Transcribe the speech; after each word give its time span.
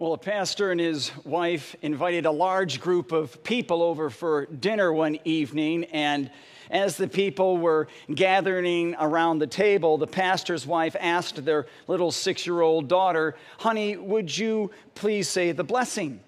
Well, 0.00 0.14
a 0.14 0.18
pastor 0.18 0.70
and 0.70 0.80
his 0.80 1.12
wife 1.26 1.76
invited 1.82 2.24
a 2.24 2.30
large 2.30 2.80
group 2.80 3.12
of 3.12 3.44
people 3.44 3.82
over 3.82 4.08
for 4.08 4.46
dinner 4.46 4.90
one 4.90 5.18
evening, 5.26 5.84
and 5.92 6.30
as 6.70 6.96
the 6.96 7.06
people 7.06 7.58
were 7.58 7.86
gathering 8.14 8.96
around 8.98 9.40
the 9.40 9.46
table, 9.46 9.98
the 9.98 10.06
pastor's 10.06 10.66
wife 10.66 10.96
asked 10.98 11.44
their 11.44 11.66
little 11.86 12.10
six 12.10 12.46
year 12.46 12.62
old 12.62 12.88
daughter, 12.88 13.36
Honey, 13.58 13.98
would 13.98 14.34
you 14.34 14.70
please 14.94 15.28
say 15.28 15.52
the 15.52 15.64
blessing? 15.64 16.20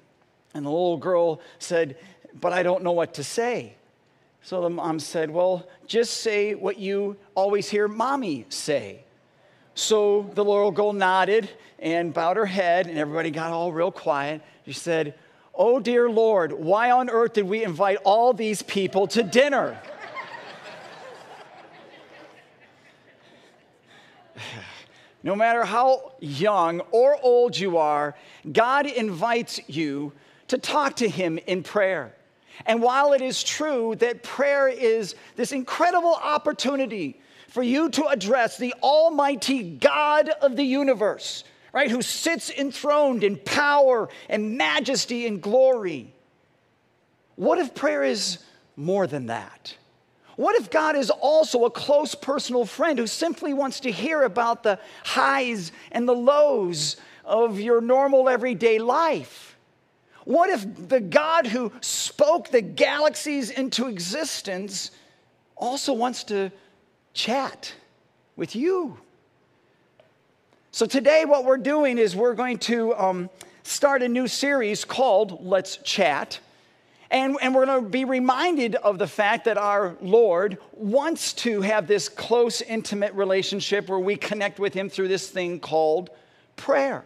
And 0.53 0.67
the 0.67 0.71
little 0.71 0.99
girl 0.99 1.41
said, 1.59 1.97
But 2.39 2.53
I 2.53 2.63
don't 2.63 2.83
know 2.83 2.93
what 2.93 3.15
to 3.15 3.25
say. 3.25 3.77
So 4.43 4.61
the 4.61 4.69
mom 4.69 5.01
said, 5.01 5.31
Well, 5.31 5.67
just 5.87 6.21
say 6.21 6.55
what 6.55 6.77
you 6.77 7.17
always 7.35 7.71
hear 7.71 7.89
mommy 7.89 8.45
say. 8.51 9.05
So 9.75 10.31
the 10.35 10.45
little 10.45 10.71
girl 10.71 10.93
nodded 10.93 11.49
and 11.79 12.13
bowed 12.13 12.37
her 12.37 12.47
head, 12.47 12.87
and 12.87 12.99
everybody 12.99 13.31
got 13.31 13.53
all 13.53 13.73
real 13.73 13.91
quiet. 13.91 14.43
She 14.67 14.73
said, 14.73 15.15
Oh, 15.55 15.81
dear 15.81 16.09
Lord, 16.09 16.53
why 16.53 16.91
on 16.91 17.11
earth 17.11 17.35
did 17.35 17.47
we 17.47 17.63
invite 17.65 17.99
all 18.05 18.33
these 18.33 18.63
people 18.63 19.07
to 19.09 19.23
dinner? 19.23 19.79
no 25.23 25.37
matter 25.37 25.65
how 25.65 26.13
young 26.21 26.81
or 26.91 27.19
old 27.23 27.59
you 27.59 27.77
are, 27.77 28.17
God 28.51 28.87
invites 28.87 29.61
you 29.69 30.13
to 30.49 30.57
talk 30.59 30.97
to 30.97 31.09
Him 31.09 31.39
in 31.47 31.63
prayer. 31.63 32.15
And 32.67 32.83
while 32.83 33.13
it 33.13 33.23
is 33.23 33.43
true 33.43 33.95
that 33.97 34.23
prayer 34.23 34.69
is 34.69 35.15
this 35.37 35.53
incredible 35.53 36.15
opportunity 36.15 37.21
for 37.53 37.63
you 37.63 37.91
to 37.91 38.07
address 38.07 38.57
the 38.57 38.73
Almighty 38.83 39.63
God 39.63 40.31
of 40.31 40.57
the 40.57 40.65
universe, 40.65 41.45
right, 41.71 41.91
who 41.91 42.01
sits 42.01 42.51
enthroned 42.51 43.23
in 43.23 43.37
power 43.37 44.09
and 44.31 44.57
majesty 44.57 45.27
and 45.27 45.43
glory, 45.43 46.15
what 47.37 47.59
if 47.59 47.75
prayer 47.75 48.05
is 48.05 48.39
more 48.75 49.07
than 49.07 49.27
that? 49.27 49.77
What 50.37 50.57
if 50.57 50.71
God 50.71 50.97
is 50.97 51.11
also 51.11 51.67
a 51.67 51.71
close 51.71 52.15
personal 52.15 52.65
friend 52.65 52.99
who 52.99 53.07
simply 53.07 53.53
wants 53.53 53.81
to 53.81 53.93
hear 53.93 54.23
about 54.23 54.63
the 54.63 54.79
highs 55.05 55.73
and 55.91 56.09
the 56.09 56.15
lows 56.15 56.97
of 57.23 57.61
your 57.61 57.83
normal 57.83 58.31
everyday 58.31 58.79
life? 58.79 59.59
What 60.25 60.49
if 60.49 60.89
the 60.89 61.01
God 61.01 61.47
who 61.47 61.71
spoke 61.83 62.49
the 62.49 62.63
galaxies 62.63 63.51
into 63.51 63.89
existence 63.89 64.91
also 65.55 65.93
wants 65.93 66.25
to 66.25 66.51
chat 67.15 67.75
with 68.37 68.57
you? 68.57 68.99
So, 70.71 70.87
today, 70.87 71.25
what 71.27 71.45
we're 71.45 71.59
doing 71.59 71.99
is 71.99 72.17
we're 72.17 72.35
going 72.35 72.59
to 72.61 72.95
um, 72.95 73.31
start 73.63 74.03
a 74.03 74.09
new 74.09 74.27
series 74.27 74.85
called 74.85 75.45
Let's 75.45 75.77
Chat. 75.79 76.41
And, 77.11 77.37
and 77.43 77.55
we're 77.55 77.67
going 77.67 77.85
to 77.85 77.91
be 77.91 78.07
reminded 78.07 78.75
of 78.77 78.99
the 78.99 79.07
fact 79.07 79.45
that 79.45 79.59
our 79.59 79.97
Lord 80.01 80.57
wants 80.73 81.35
to 81.35 81.61
have 81.61 81.87
this 81.87 82.09
close, 82.09 82.63
intimate 82.63 83.13
relationship 83.13 83.91
where 83.91 83.99
we 83.99 84.17
connect 84.17 84.59
with 84.59 84.73
Him 84.73 84.89
through 84.89 85.09
this 85.09 85.29
thing 85.29 85.61
called 85.61 86.09
prayer. 86.57 87.05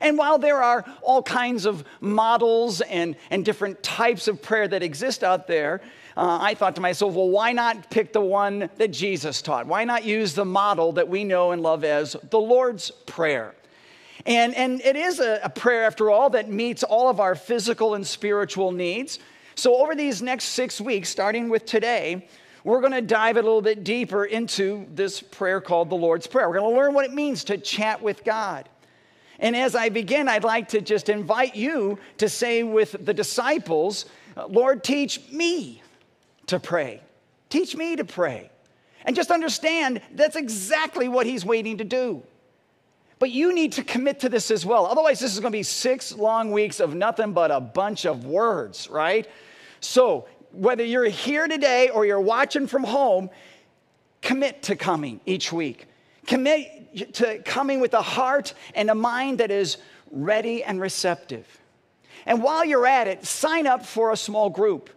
And 0.00 0.18
while 0.18 0.38
there 0.38 0.62
are 0.62 0.84
all 1.02 1.22
kinds 1.22 1.66
of 1.66 1.84
models 2.00 2.80
and, 2.80 3.16
and 3.30 3.44
different 3.44 3.82
types 3.82 4.28
of 4.28 4.40
prayer 4.40 4.68
that 4.68 4.84
exist 4.84 5.24
out 5.24 5.48
there, 5.48 5.80
uh, 6.18 6.36
I 6.40 6.54
thought 6.54 6.74
to 6.74 6.80
myself, 6.80 7.14
well, 7.14 7.28
why 7.28 7.52
not 7.52 7.90
pick 7.90 8.12
the 8.12 8.20
one 8.20 8.68
that 8.76 8.88
Jesus 8.88 9.40
taught? 9.40 9.68
Why 9.68 9.84
not 9.84 10.02
use 10.02 10.34
the 10.34 10.44
model 10.44 10.90
that 10.92 11.08
we 11.08 11.22
know 11.22 11.52
and 11.52 11.62
love 11.62 11.84
as 11.84 12.16
the 12.30 12.40
Lord's 12.40 12.90
Prayer? 12.90 13.54
And, 14.26 14.52
and 14.56 14.80
it 14.80 14.96
is 14.96 15.20
a, 15.20 15.38
a 15.44 15.48
prayer, 15.48 15.84
after 15.84 16.10
all, 16.10 16.28
that 16.30 16.50
meets 16.50 16.82
all 16.82 17.08
of 17.08 17.20
our 17.20 17.36
physical 17.36 17.94
and 17.94 18.04
spiritual 18.04 18.72
needs. 18.72 19.20
So, 19.54 19.76
over 19.76 19.94
these 19.94 20.20
next 20.20 20.46
six 20.46 20.80
weeks, 20.80 21.08
starting 21.08 21.48
with 21.48 21.64
today, 21.64 22.28
we're 22.64 22.80
going 22.80 22.92
to 22.92 23.00
dive 23.00 23.36
a 23.36 23.42
little 23.42 23.62
bit 23.62 23.84
deeper 23.84 24.24
into 24.24 24.88
this 24.92 25.22
prayer 25.22 25.60
called 25.60 25.88
the 25.88 25.94
Lord's 25.94 26.26
Prayer. 26.26 26.48
We're 26.48 26.58
going 26.58 26.74
to 26.74 26.76
learn 26.76 26.94
what 26.94 27.04
it 27.04 27.14
means 27.14 27.44
to 27.44 27.58
chat 27.58 28.02
with 28.02 28.24
God. 28.24 28.68
And 29.38 29.54
as 29.54 29.76
I 29.76 29.88
begin, 29.88 30.26
I'd 30.26 30.42
like 30.42 30.70
to 30.70 30.80
just 30.80 31.08
invite 31.08 31.54
you 31.54 31.96
to 32.16 32.28
say 32.28 32.64
with 32.64 32.96
the 33.06 33.14
disciples, 33.14 34.06
Lord, 34.48 34.82
teach 34.82 35.30
me 35.30 35.80
to 36.48 36.60
pray. 36.60 37.00
Teach 37.48 37.76
me 37.76 37.96
to 37.96 38.04
pray. 38.04 38.50
And 39.04 39.16
just 39.16 39.30
understand 39.30 40.02
that's 40.12 40.36
exactly 40.36 41.08
what 41.08 41.26
he's 41.26 41.44
waiting 41.44 41.78
to 41.78 41.84
do. 41.84 42.22
But 43.18 43.30
you 43.30 43.54
need 43.54 43.72
to 43.72 43.82
commit 43.82 44.20
to 44.20 44.28
this 44.28 44.50
as 44.50 44.64
well. 44.64 44.86
Otherwise, 44.86 45.18
this 45.18 45.32
is 45.32 45.40
going 45.40 45.52
to 45.52 45.58
be 45.58 45.62
six 45.62 46.14
long 46.14 46.52
weeks 46.52 46.78
of 46.78 46.94
nothing 46.94 47.32
but 47.32 47.50
a 47.50 47.60
bunch 47.60 48.06
of 48.06 48.26
words, 48.26 48.88
right? 48.88 49.26
So, 49.80 50.28
whether 50.52 50.84
you're 50.84 51.04
here 51.04 51.48
today 51.48 51.88
or 51.88 52.06
you're 52.06 52.20
watching 52.20 52.66
from 52.66 52.84
home, 52.84 53.30
commit 54.22 54.62
to 54.64 54.76
coming 54.76 55.20
each 55.26 55.52
week. 55.52 55.86
Commit 56.26 57.14
to 57.14 57.38
coming 57.42 57.80
with 57.80 57.94
a 57.94 58.02
heart 58.02 58.54
and 58.74 58.90
a 58.90 58.94
mind 58.94 59.38
that 59.38 59.50
is 59.50 59.78
ready 60.10 60.62
and 60.62 60.80
receptive. 60.80 61.46
And 62.26 62.42
while 62.42 62.64
you're 62.64 62.86
at 62.86 63.08
it, 63.08 63.24
sign 63.24 63.66
up 63.66 63.84
for 63.84 64.12
a 64.12 64.16
small 64.16 64.50
group. 64.50 64.90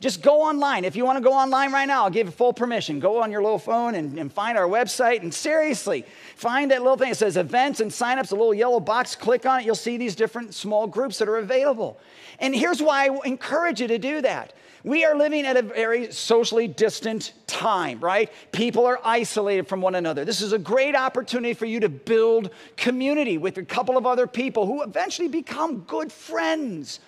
Just 0.00 0.20
go 0.20 0.42
online. 0.42 0.84
If 0.84 0.94
you 0.94 1.06
want 1.06 1.16
to 1.16 1.24
go 1.24 1.32
online 1.32 1.72
right 1.72 1.86
now, 1.86 2.04
I'll 2.04 2.10
give 2.10 2.26
you 2.26 2.30
full 2.30 2.52
permission. 2.52 3.00
Go 3.00 3.22
on 3.22 3.30
your 3.30 3.42
little 3.42 3.58
phone 3.58 3.94
and, 3.94 4.18
and, 4.18 4.30
find 4.30 4.58
our 4.58 4.68
website. 4.68 5.22
And 5.22 5.32
seriously, 5.32 6.04
find 6.36 6.70
that 6.70 6.82
little 6.82 6.98
thing 6.98 7.08
that 7.08 7.16
says 7.16 7.38
events 7.38 7.80
and 7.80 7.90
signups, 7.90 8.30
a 8.30 8.34
little 8.34 8.52
yellow 8.52 8.78
box. 8.78 9.16
Click 9.16 9.46
on 9.46 9.60
it. 9.60 9.66
You'll 9.66 9.74
see 9.74 9.96
these 9.96 10.14
different 10.14 10.52
small 10.52 10.86
groups 10.86 11.18
that 11.18 11.28
are 11.28 11.38
available. 11.38 11.98
And 12.40 12.54
here's 12.54 12.82
why 12.82 13.06
I 13.06 13.18
encourage 13.24 13.80
you 13.80 13.88
to 13.88 13.98
do 13.98 14.20
that. 14.20 14.52
We 14.84 15.04
are 15.04 15.16
living 15.16 15.46
at 15.46 15.56
a 15.56 15.62
very 15.62 16.12
socially 16.12 16.68
distant 16.68 17.32
time, 17.46 17.98
right? 17.98 18.30
People 18.52 18.84
are 18.86 19.00
isolated 19.02 19.66
from 19.66 19.80
one 19.80 19.94
another. 19.94 20.24
This 20.24 20.42
is 20.42 20.52
a 20.52 20.58
great 20.58 20.94
opportunity 20.94 21.54
for 21.54 21.64
you 21.64 21.80
to 21.80 21.88
build 21.88 22.50
community 22.76 23.38
with 23.38 23.56
a 23.56 23.64
couple 23.64 23.96
of 23.96 24.06
other 24.06 24.26
people 24.26 24.66
who 24.66 24.82
eventually 24.82 25.28
become 25.28 25.80
good 25.80 26.12
friends 26.12 27.00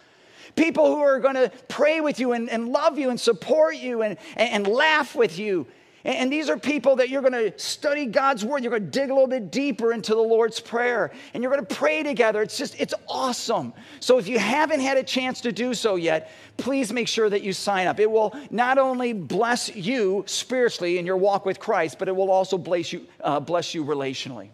people 0.57 0.87
who 0.87 1.01
are 1.01 1.21
going 1.21 1.35
to 1.35 1.51
pray 1.69 2.01
with 2.01 2.19
you 2.21 2.33
and, 2.33 2.49
and 2.51 2.69
love 2.69 2.99
you 2.99 3.11
and 3.11 3.21
support 3.21 3.77
you 3.77 4.03
and, 4.03 4.17
and, 4.37 4.51
and 4.51 4.67
laugh 4.67 5.15
with 5.15 5.39
you. 5.39 5.67
And, 6.05 6.33
these 6.33 6.49
are 6.49 6.57
people 6.57 6.97
that 6.97 7.11
you're 7.11 7.23
going 7.23 7.33
to 7.33 7.59
study 7.59 8.07
God's 8.07 8.45
word. 8.45 8.63
You're 8.63 8.71
going 8.71 8.85
to 8.85 8.91
dig 8.91 9.11
a 9.11 9.13
little 9.13 9.29
bit 9.29 9.51
deeper 9.51 9.93
into 9.93 10.15
the 10.15 10.23
Lord's 10.23 10.61
Prayer 10.61 11.13
and 11.35 11.43
you're 11.43 11.53
going 11.53 11.65
to 11.65 11.75
pray 11.75 12.03
together. 12.03 12.41
It's 12.41 12.57
just, 12.57 12.81
it's 12.81 12.95
awesome. 13.09 13.75
So 14.01 14.19
if 14.19 14.29
you 14.29 14.39
haven't 14.39 14.81
had 14.81 14.97
a 14.97 15.03
chance 15.03 15.41
to 15.43 15.53
do 15.53 15.75
so 15.75 15.97
yet, 15.97 16.31
please 16.57 16.93
make 16.93 17.09
sure 17.09 17.29
that 17.29 17.43
you 17.43 17.53
sign 17.53 17.87
up. 17.87 17.99
It 18.01 18.11
will 18.11 18.35
not 18.51 18.79
only 18.79 19.13
bless 19.13 19.75
you 19.75 20.25
spiritually 20.27 20.99
in 20.99 21.05
your 21.05 21.17
walk 21.17 21.45
with 21.45 21.59
Christ, 21.59 21.99
but 21.99 22.09
it 22.09 22.17
will 22.17 22.31
also 22.31 22.57
bless 22.57 22.93
you, 22.93 23.07
uh, 23.21 23.41
bless 23.41 23.75
you 23.75 23.85
relationally. 23.85 24.51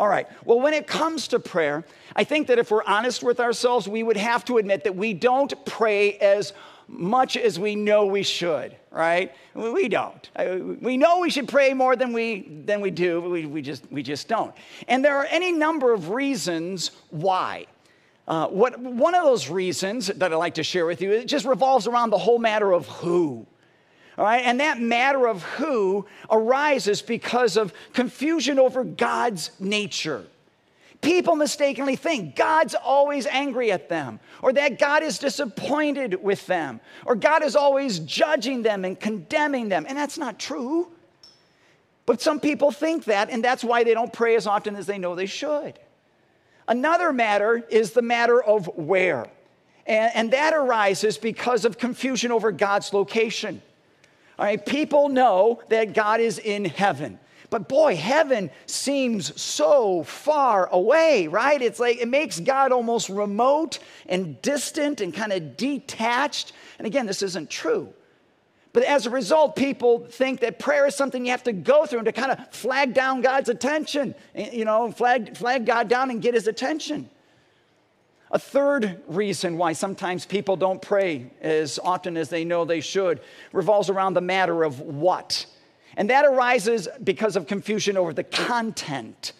All 0.00 0.08
right. 0.08 0.26
Well, 0.46 0.58
when 0.60 0.72
it 0.72 0.86
comes 0.86 1.28
to 1.28 1.38
prayer, 1.38 1.84
I 2.16 2.24
think 2.24 2.46
that 2.46 2.58
if 2.58 2.70
we're 2.70 2.82
honest 2.84 3.22
with 3.22 3.38
ourselves, 3.38 3.86
we 3.86 4.02
would 4.02 4.16
have 4.16 4.46
to 4.46 4.56
admit 4.56 4.84
that 4.84 4.96
we 4.96 5.12
don't 5.12 5.52
pray 5.66 6.14
as 6.14 6.54
much 6.88 7.36
as 7.36 7.58
we 7.58 7.76
know 7.76 8.06
we 8.06 8.22
should, 8.22 8.74
right? 8.90 9.30
We 9.54 9.90
don't. 9.90 10.30
We 10.80 10.96
know 10.96 11.18
we 11.18 11.28
should 11.28 11.48
pray 11.48 11.74
more 11.74 11.96
than 11.96 12.14
we, 12.14 12.48
than 12.64 12.80
we 12.80 12.90
do, 12.90 13.20
but 13.20 13.28
we, 13.28 13.44
we, 13.44 13.60
just, 13.60 13.92
we 13.92 14.02
just 14.02 14.26
don't. 14.26 14.54
And 14.88 15.04
there 15.04 15.16
are 15.16 15.26
any 15.26 15.52
number 15.52 15.92
of 15.92 16.08
reasons 16.08 16.92
why. 17.10 17.66
Uh, 18.26 18.46
what, 18.48 18.80
one 18.80 19.14
of 19.14 19.24
those 19.24 19.50
reasons 19.50 20.06
that 20.06 20.32
I'd 20.32 20.36
like 20.36 20.54
to 20.54 20.62
share 20.62 20.86
with 20.86 21.02
you, 21.02 21.12
it 21.12 21.26
just 21.26 21.44
revolves 21.44 21.86
around 21.86 22.08
the 22.08 22.18
whole 22.18 22.38
matter 22.38 22.72
of 22.72 22.88
who. 22.88 23.46
All 24.20 24.26
right, 24.26 24.44
and 24.44 24.60
that 24.60 24.78
matter 24.78 25.26
of 25.26 25.42
who 25.42 26.04
arises 26.30 27.00
because 27.00 27.56
of 27.56 27.72
confusion 27.94 28.58
over 28.58 28.84
God's 28.84 29.50
nature. 29.58 30.26
People 31.00 31.36
mistakenly 31.36 31.96
think 31.96 32.36
God's 32.36 32.74
always 32.74 33.26
angry 33.26 33.72
at 33.72 33.88
them, 33.88 34.20
or 34.42 34.52
that 34.52 34.78
God 34.78 35.02
is 35.02 35.18
disappointed 35.18 36.22
with 36.22 36.46
them, 36.46 36.82
or 37.06 37.14
God 37.14 37.42
is 37.42 37.56
always 37.56 37.98
judging 38.00 38.60
them 38.60 38.84
and 38.84 39.00
condemning 39.00 39.70
them. 39.70 39.86
And 39.88 39.96
that's 39.96 40.18
not 40.18 40.38
true. 40.38 40.88
But 42.04 42.20
some 42.20 42.40
people 42.40 42.72
think 42.72 43.06
that, 43.06 43.30
and 43.30 43.42
that's 43.42 43.64
why 43.64 43.84
they 43.84 43.94
don't 43.94 44.12
pray 44.12 44.36
as 44.36 44.46
often 44.46 44.76
as 44.76 44.84
they 44.84 44.98
know 44.98 45.14
they 45.14 45.24
should. 45.24 45.78
Another 46.68 47.10
matter 47.10 47.64
is 47.70 47.92
the 47.92 48.02
matter 48.02 48.42
of 48.42 48.66
where. 48.76 49.28
And, 49.86 50.12
and 50.14 50.32
that 50.34 50.52
arises 50.52 51.16
because 51.16 51.64
of 51.64 51.78
confusion 51.78 52.30
over 52.30 52.52
God's 52.52 52.92
location. 52.92 53.62
All 54.40 54.46
right, 54.46 54.64
people 54.64 55.10
know 55.10 55.60
that 55.68 55.92
God 55.92 56.18
is 56.20 56.38
in 56.38 56.64
heaven. 56.64 57.18
But 57.50 57.68
boy, 57.68 57.94
heaven 57.94 58.50
seems 58.64 59.38
so 59.38 60.02
far 60.04 60.66
away, 60.72 61.26
right? 61.26 61.60
It's 61.60 61.78
like 61.78 61.98
it 61.98 62.08
makes 62.08 62.40
God 62.40 62.72
almost 62.72 63.10
remote 63.10 63.80
and 64.06 64.40
distant 64.40 65.02
and 65.02 65.12
kind 65.12 65.34
of 65.34 65.58
detached. 65.58 66.54
And 66.78 66.86
again, 66.86 67.04
this 67.04 67.20
isn't 67.20 67.50
true. 67.50 67.92
But 68.72 68.84
as 68.84 69.04
a 69.04 69.10
result, 69.10 69.56
people 69.56 70.06
think 70.06 70.40
that 70.40 70.58
prayer 70.58 70.86
is 70.86 70.94
something 70.94 71.26
you 71.26 71.32
have 71.32 71.42
to 71.42 71.52
go 71.52 71.84
through 71.84 71.98
and 71.98 72.06
to 72.06 72.12
kind 72.12 72.32
of 72.32 72.48
flag 72.48 72.94
down 72.94 73.20
God's 73.20 73.50
attention, 73.50 74.14
eh, 74.34 74.48
you 74.54 74.64
know, 74.64 74.90
flag, 74.90 75.36
flag 75.36 75.66
God 75.66 75.86
down 75.86 76.08
and 76.08 76.22
get 76.22 76.32
his 76.32 76.46
attention. 76.46 77.10
A 78.32 78.38
third 78.38 79.02
reason 79.08 79.58
why 79.58 79.72
sometimes 79.72 80.24
people 80.24 80.56
don't 80.56 80.80
pray 80.80 81.30
as 81.40 81.80
often 81.82 82.16
as 82.16 82.28
they 82.28 82.44
know 82.44 82.64
they 82.64 82.80
should 82.80 83.20
revolves 83.52 83.90
around 83.90 84.14
the 84.14 84.20
matter 84.20 84.62
of 84.62 84.80
what. 84.80 85.46
And 85.96 86.10
that 86.10 86.24
arises 86.24 86.88
because 87.02 87.34
of 87.34 87.48
confusion 87.48 87.96
over 87.96 88.12
the 88.12 88.22
content. 88.22 89.32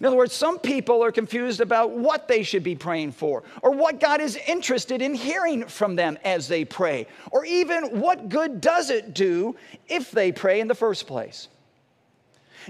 In 0.00 0.06
other 0.06 0.16
words, 0.16 0.32
some 0.32 0.58
people 0.58 1.04
are 1.04 1.12
confused 1.12 1.60
about 1.60 1.92
what 1.92 2.26
they 2.26 2.42
should 2.42 2.64
be 2.64 2.74
praying 2.74 3.12
for, 3.12 3.44
or 3.62 3.70
what 3.70 4.00
God 4.00 4.20
is 4.20 4.36
interested 4.48 5.00
in 5.00 5.14
hearing 5.14 5.66
from 5.66 5.94
them 5.94 6.18
as 6.24 6.48
they 6.48 6.64
pray, 6.64 7.06
or 7.30 7.44
even 7.44 8.00
what 8.00 8.28
good 8.28 8.60
does 8.60 8.90
it 8.90 9.14
do 9.14 9.54
if 9.86 10.10
they 10.10 10.32
pray 10.32 10.58
in 10.58 10.66
the 10.66 10.74
first 10.74 11.06
place. 11.06 11.46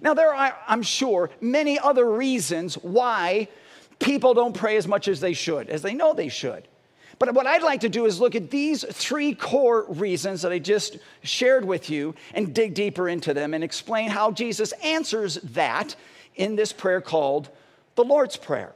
Now, 0.02 0.12
there 0.12 0.34
are, 0.34 0.58
I'm 0.66 0.82
sure, 0.82 1.30
many 1.40 1.78
other 1.78 2.10
reasons 2.10 2.74
why 2.74 3.48
people 4.02 4.34
don't 4.34 4.54
pray 4.54 4.76
as 4.76 4.86
much 4.86 5.08
as 5.08 5.20
they 5.20 5.32
should, 5.32 5.68
as 5.68 5.82
they 5.82 5.94
know 5.94 6.12
they 6.12 6.28
should. 6.28 6.68
But 7.18 7.34
what 7.34 7.46
I'd 7.46 7.62
like 7.62 7.80
to 7.82 7.88
do 7.88 8.06
is 8.06 8.20
look 8.20 8.34
at 8.34 8.50
these 8.50 8.84
three 8.90 9.34
core 9.34 9.84
reasons 9.88 10.42
that 10.42 10.52
I 10.52 10.58
just 10.58 10.98
shared 11.22 11.64
with 11.64 11.88
you 11.88 12.14
and 12.34 12.54
dig 12.54 12.74
deeper 12.74 13.08
into 13.08 13.32
them 13.32 13.54
and 13.54 13.62
explain 13.62 14.10
how 14.10 14.32
Jesus 14.32 14.72
answers 14.82 15.36
that 15.36 15.94
in 16.34 16.56
this 16.56 16.72
prayer 16.72 17.00
called 17.00 17.48
the 17.94 18.04
Lord's 18.04 18.36
Prayer. 18.36 18.72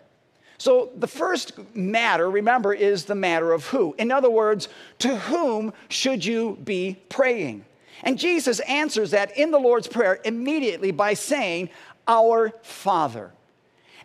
So, 0.58 0.90
the 0.96 1.06
first 1.06 1.52
matter, 1.74 2.30
remember, 2.30 2.72
is 2.72 3.04
the 3.04 3.14
matter 3.14 3.52
of 3.52 3.66
who. 3.66 3.94
In 3.98 4.10
other 4.10 4.30
words, 4.30 4.68
to 5.00 5.16
whom 5.16 5.72
should 5.88 6.24
you 6.24 6.56
be 6.64 6.96
praying? 7.08 7.64
And 8.02 8.18
Jesus 8.18 8.60
answers 8.60 9.10
that 9.10 9.36
in 9.36 9.50
the 9.50 9.58
Lord's 9.58 9.86
Prayer 9.86 10.18
immediately 10.24 10.92
by 10.92 11.14
saying, 11.14 11.68
Our 12.08 12.54
Father. 12.62 13.32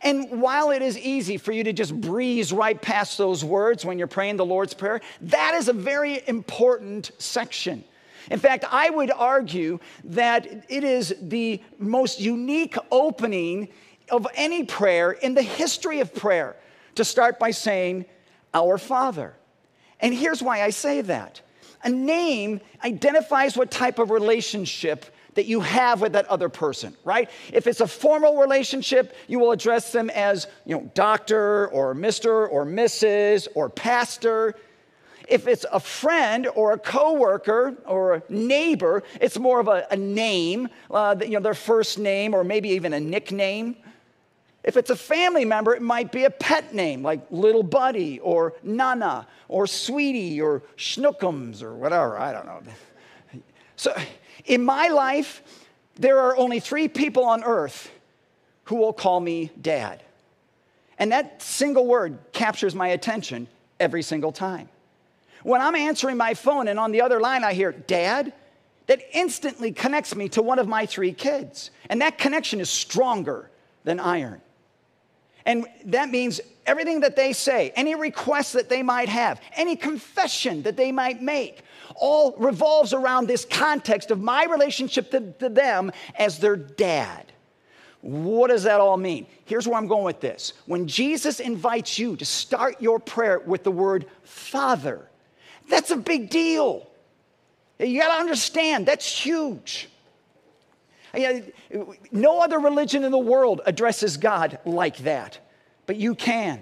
And 0.04 0.42
while 0.42 0.72
it 0.72 0.82
is 0.82 0.98
easy 0.98 1.38
for 1.38 1.52
you 1.52 1.64
to 1.64 1.74
just 1.74 2.00
breeze 2.00 2.52
right 2.52 2.82
past 2.82 3.18
those 3.18 3.46
words 3.46 3.86
when 3.86 4.00
you're 4.00 4.08
praying 4.08 4.38
the 4.38 4.46
Lord's 4.46 4.74
Prayer, 4.74 5.02
that 5.22 5.54
is 5.54 5.68
a 5.68 5.74
very 5.74 6.28
important 6.28 7.12
section. 7.20 7.84
In 8.30 8.40
fact, 8.40 8.66
I 8.70 8.90
would 8.90 9.12
argue 9.12 9.80
that 10.06 10.66
it 10.70 10.84
is 10.84 11.16
the 11.22 11.62
most 11.78 12.20
unique 12.20 12.76
opening 12.92 13.70
of 14.10 14.28
any 14.36 14.64
prayer 14.64 15.12
in 15.12 15.34
the 15.34 15.42
history 15.42 16.00
of 16.00 16.14
prayer 16.14 16.56
to 16.96 17.06
start 17.06 17.40
by 17.40 17.52
saying, 17.52 18.06
Our 18.54 18.78
Father. 18.78 19.36
And 20.00 20.14
here's 20.14 20.42
why 20.42 20.64
I 20.64 20.72
say 20.72 21.02
that 21.02 21.42
a 21.84 21.90
name 21.90 22.62
identifies 22.84 23.58
what 23.58 23.72
type 23.72 24.00
of 24.00 24.12
relationship 24.12 25.06
that 25.36 25.46
you 25.46 25.62
have 25.62 26.02
with 26.02 26.14
that 26.14 26.26
other 26.28 26.50
person, 26.50 26.96
right? 27.04 27.30
If 27.54 27.68
it's 27.68 27.82
a 27.82 27.88
formal 27.88 28.38
relationship, 28.38 29.16
you 29.28 29.40
will 29.40 29.52
address 29.52 29.92
them 29.92 30.10
as, 30.10 30.48
you 30.66 30.76
know, 30.76 30.92
doctor 30.94 31.68
or 31.70 31.96
Mr. 31.96 32.50
or 32.50 32.66
Mrs. 32.66 33.48
or 33.56 33.70
pastor. 33.70 34.56
If 35.28 35.48
it's 35.48 35.66
a 35.72 35.80
friend 35.80 36.48
or 36.56 36.74
a 36.74 36.78
coworker 36.78 37.78
or 37.86 38.16
a 38.16 38.24
neighbor, 38.28 39.04
it's 39.22 39.40
more 39.40 39.62
of 39.62 39.70
a, 39.70 39.88
a 39.90 39.96
name, 39.96 40.68
uh, 40.90 41.16
you 41.22 41.32
know, 41.32 41.40
their 41.40 41.54
first 41.54 41.98
name 41.98 42.34
or 42.34 42.44
maybe 42.44 42.70
even 42.70 42.92
a 42.94 43.00
nickname. 43.00 43.78
If 44.64 44.78
it's 44.78 44.90
a 44.90 44.96
family 44.96 45.46
member, 45.46 45.74
it 45.74 45.82
might 45.82 46.12
be 46.12 46.26
a 46.26 46.30
pet 46.30 46.74
name 46.74 47.02
like 47.02 47.22
Little 47.32 47.64
Buddy 47.64 48.20
or 48.20 48.54
Nana 48.62 49.28
or 49.48 49.66
Sweetie 49.66 50.40
or 50.42 50.62
Schnookums 50.78 51.64
or 51.64 51.74
whatever. 51.74 52.18
I 52.18 52.32
don't 52.32 52.46
know. 52.46 52.62
So 53.76 53.96
in 54.46 54.64
my 54.64 54.88
life, 54.88 55.42
there 55.96 56.20
are 56.20 56.36
only 56.38 56.60
three 56.60 56.88
people 56.88 57.26
on 57.26 57.44
earth 57.44 57.92
who 58.66 58.76
will 58.76 58.94
call 58.94 59.20
me 59.20 59.52
dad. 59.60 60.02
And 60.98 61.12
that 61.12 61.42
single 61.42 61.88
word 61.88 62.20
captures 62.32 62.76
my 62.76 62.90
attention 62.90 63.48
every 63.80 64.02
single 64.02 64.32
time. 64.32 64.70
When 65.44 65.62
I'm 65.62 65.76
answering 65.76 66.18
my 66.18 66.34
phone 66.36 66.68
and 66.68 66.80
on 66.80 66.92
the 66.92 67.02
other 67.02 67.20
line 67.20 67.44
I 67.44 67.54
hear 67.54 67.72
dad, 67.72 68.34
that 68.88 69.02
instantly 69.14 69.72
connects 69.72 70.16
me 70.16 70.30
to 70.30 70.42
one 70.42 70.60
of 70.60 70.68
my 70.68 70.86
three 70.86 71.14
kids. 71.14 71.72
And 71.90 72.02
that 72.02 72.18
connection 72.18 72.60
is 72.60 72.70
stronger 72.70 73.50
than 73.84 74.00
iron. 74.00 74.42
And 75.46 75.66
that 75.86 76.10
means 76.10 76.40
everything 76.66 77.00
that 77.00 77.16
they 77.16 77.34
say, 77.34 77.72
any 77.76 77.96
request 77.96 78.54
that 78.54 78.70
they 78.70 78.84
might 78.84 79.10
have, 79.10 79.42
any 79.56 79.76
confession 79.76 80.62
that 80.64 80.78
they 80.78 80.92
might 80.92 81.22
make, 81.22 81.64
all 81.96 82.34
revolves 82.38 82.94
around 82.94 83.28
this 83.28 83.46
context 83.46 84.12
of 84.12 84.22
my 84.22 84.46
relationship 84.46 85.12
to, 85.12 85.32
to 85.34 85.50
them 85.50 85.92
as 86.16 86.40
their 86.40 86.56
dad. 86.56 87.32
What 88.02 88.50
does 88.50 88.64
that 88.64 88.80
all 88.80 88.98
mean? 88.98 89.28
Here's 89.46 89.68
where 89.68 89.78
I'm 89.78 89.88
going 89.88 90.04
with 90.04 90.22
this. 90.22 90.54
When 90.66 90.88
Jesus 90.88 91.40
invites 91.40 92.00
you 92.00 92.16
to 92.18 92.26
start 92.26 92.82
your 92.82 93.00
prayer 93.00 93.40
with 93.40 93.64
the 93.64 93.72
word 93.72 94.08
Father, 94.24 95.08
that's 95.70 95.92
a 95.92 95.98
big 95.98 96.30
deal. 96.30 96.88
You 97.80 98.00
got 98.00 98.16
to 98.16 98.20
understand, 98.20 98.86
that's 98.86 99.08
huge. 99.08 99.88
No 102.12 102.40
other 102.40 102.60
religion 102.60 103.04
in 103.04 103.12
the 103.12 103.18
world 103.18 103.62
addresses 103.66 104.18
God 104.18 104.60
like 104.66 104.98
that, 105.00 105.40
but 105.86 105.96
you 105.98 106.16
can. 106.16 106.62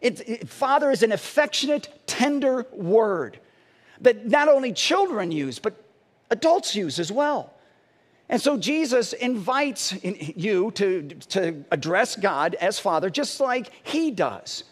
It, 0.00 0.28
it, 0.28 0.48
father 0.48 0.90
is 0.90 1.02
an 1.02 1.12
affectionate, 1.12 1.88
tender 2.06 2.66
word 2.72 3.38
that 4.02 4.26
not 4.26 4.48
only 4.48 4.72
children 4.72 5.32
use, 5.32 5.58
but 5.58 5.74
adults 6.30 6.74
use 6.74 6.98
as 6.98 7.10
well. 7.10 7.52
And 8.28 8.40
so 8.40 8.56
Jesus 8.56 9.12
invites 9.12 9.94
you 10.02 10.70
to, 10.72 11.02
to 11.02 11.64
address 11.70 12.16
God 12.16 12.54
as 12.54 12.78
Father, 12.78 13.10
just 13.10 13.40
like 13.40 13.70
He 13.82 14.10
does. 14.10 14.64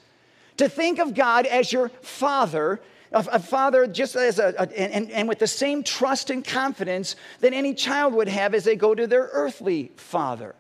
To 0.57 0.69
think 0.69 0.99
of 0.99 1.15
God 1.15 1.47
as 1.47 1.73
your 1.73 1.91
Father, 2.01 2.81
a, 3.13 3.39
Father 3.39 3.87
just 3.87 4.17
as 4.17 4.39
a, 4.39 4.55
a 4.59 4.81
and, 4.81 5.11
and 5.11 5.29
with 5.29 5.39
the 5.39 5.47
same 5.47 5.83
trust 5.83 6.31
and 6.31 6.45
confidence 6.45 7.17
that 7.41 7.53
any 7.53 7.75
child 7.75 8.15
would 8.15 8.29
have 8.29 8.55
as 8.55 8.65
they 8.65 8.77
go 8.77 8.95
to 8.95 9.07
their 9.07 9.29
earthly 9.33 9.91
Father. 9.97 10.55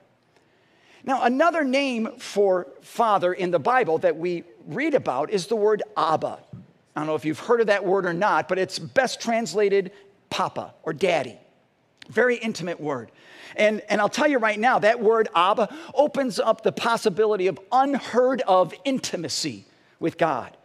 Now, 1.04 1.22
another 1.22 1.64
name 1.64 2.10
for 2.18 2.66
Father 2.82 3.32
in 3.32 3.50
the 3.50 3.58
Bible 3.58 3.98
that 3.98 4.16
we 4.16 4.44
read 4.66 4.94
about 4.94 5.30
is 5.30 5.46
the 5.46 5.56
word 5.56 5.82
Abba. 5.96 6.40
I 6.94 7.00
don't 7.00 7.06
know 7.06 7.14
if 7.14 7.24
you've 7.24 7.38
heard 7.38 7.60
of 7.60 7.68
that 7.68 7.84
word 7.84 8.06
or 8.06 8.12
not, 8.12 8.48
but 8.48 8.58
it's 8.58 8.78
best 8.78 9.20
translated 9.20 9.92
papa 10.28 10.74
or 10.82 10.92
daddy. 10.92 11.38
Very 12.08 12.36
intimate 12.36 12.80
word. 12.80 13.10
And, 13.56 13.82
and 13.88 14.00
I'll 14.00 14.08
tell 14.08 14.28
you 14.28 14.38
right 14.38 14.58
now, 14.58 14.78
that 14.80 15.00
word 15.00 15.28
Abba 15.34 15.74
opens 15.94 16.38
up 16.38 16.62
the 16.62 16.72
possibility 16.72 17.46
of 17.46 17.58
unheard 17.72 18.42
of 18.42 18.74
intimacy 18.84 19.66
with 19.98 20.18
God. 20.18 20.56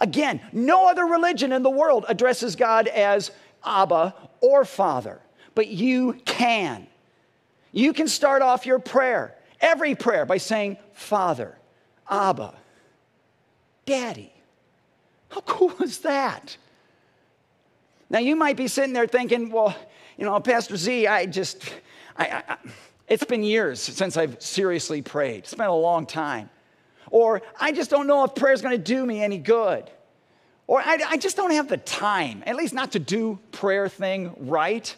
Again, 0.00 0.40
no 0.52 0.88
other 0.88 1.04
religion 1.04 1.52
in 1.52 1.62
the 1.62 1.70
world 1.70 2.04
addresses 2.08 2.56
God 2.56 2.88
as 2.88 3.30
Abba 3.64 4.14
or 4.40 4.64
Father, 4.64 5.20
but 5.54 5.68
you 5.68 6.14
can. 6.24 6.86
You 7.72 7.92
can 7.92 8.08
start 8.08 8.42
off 8.42 8.66
your 8.66 8.78
prayer, 8.78 9.34
every 9.60 9.94
prayer, 9.94 10.26
by 10.26 10.38
saying, 10.38 10.78
Father, 10.92 11.56
Abba, 12.08 12.54
Daddy. 13.86 14.31
How 15.32 15.40
cool 15.42 15.74
is 15.82 15.98
that? 16.00 16.56
Now, 18.10 18.18
you 18.18 18.36
might 18.36 18.56
be 18.56 18.68
sitting 18.68 18.92
there 18.92 19.06
thinking, 19.06 19.50
well, 19.50 19.74
you 20.18 20.26
know, 20.26 20.38
Pastor 20.40 20.76
Z, 20.76 21.06
I 21.06 21.24
just, 21.26 21.72
I, 22.16 22.42
I, 22.46 22.56
it's 23.08 23.24
been 23.24 23.42
years 23.42 23.80
since 23.80 24.16
I've 24.16 24.40
seriously 24.42 25.00
prayed. 25.00 25.38
It's 25.38 25.54
been 25.54 25.66
a 25.66 25.74
long 25.74 26.04
time. 26.04 26.50
Or 27.10 27.42
I 27.58 27.72
just 27.72 27.90
don't 27.90 28.06
know 28.06 28.24
if 28.24 28.34
prayer 28.34 28.52
is 28.52 28.60
going 28.62 28.76
to 28.76 28.82
do 28.82 29.04
me 29.04 29.22
any 29.22 29.38
good. 29.38 29.90
Or 30.66 30.80
I, 30.80 30.98
I 31.08 31.16
just 31.16 31.36
don't 31.36 31.50
have 31.52 31.68
the 31.68 31.78
time, 31.78 32.42
at 32.46 32.56
least 32.56 32.74
not 32.74 32.92
to 32.92 32.98
do 32.98 33.38
prayer 33.50 33.88
thing 33.88 34.34
right. 34.38 34.94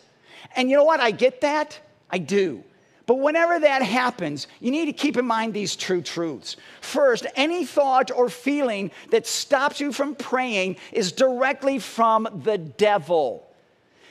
And 0.56 0.68
you 0.68 0.76
know 0.76 0.84
what? 0.84 1.00
I 1.00 1.10
get 1.12 1.40
that. 1.42 1.78
I 2.10 2.18
do. 2.18 2.62
But 3.06 3.16
whenever 3.16 3.58
that 3.58 3.82
happens, 3.82 4.46
you 4.60 4.70
need 4.70 4.86
to 4.86 4.92
keep 4.92 5.16
in 5.16 5.26
mind 5.26 5.52
these 5.52 5.76
true 5.76 6.00
truths. 6.00 6.56
First, 6.80 7.26
any 7.36 7.66
thought 7.66 8.10
or 8.10 8.30
feeling 8.30 8.90
that 9.10 9.26
stops 9.26 9.78
you 9.78 9.92
from 9.92 10.14
praying 10.14 10.76
is 10.90 11.12
directly 11.12 11.78
from 11.78 12.28
the 12.44 12.56
devil. 12.56 13.46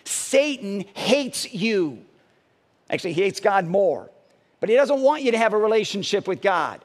Satan 0.03 0.85
hates 0.93 1.51
you. 1.53 2.05
Actually, 2.89 3.13
he 3.13 3.23
hates 3.23 3.39
God 3.39 3.65
more, 3.65 4.11
but 4.59 4.69
he 4.69 4.75
doesn't 4.75 5.01
want 5.01 5.23
you 5.23 5.31
to 5.31 5.37
have 5.37 5.53
a 5.53 5.57
relationship 5.57 6.27
with 6.27 6.41
God. 6.41 6.83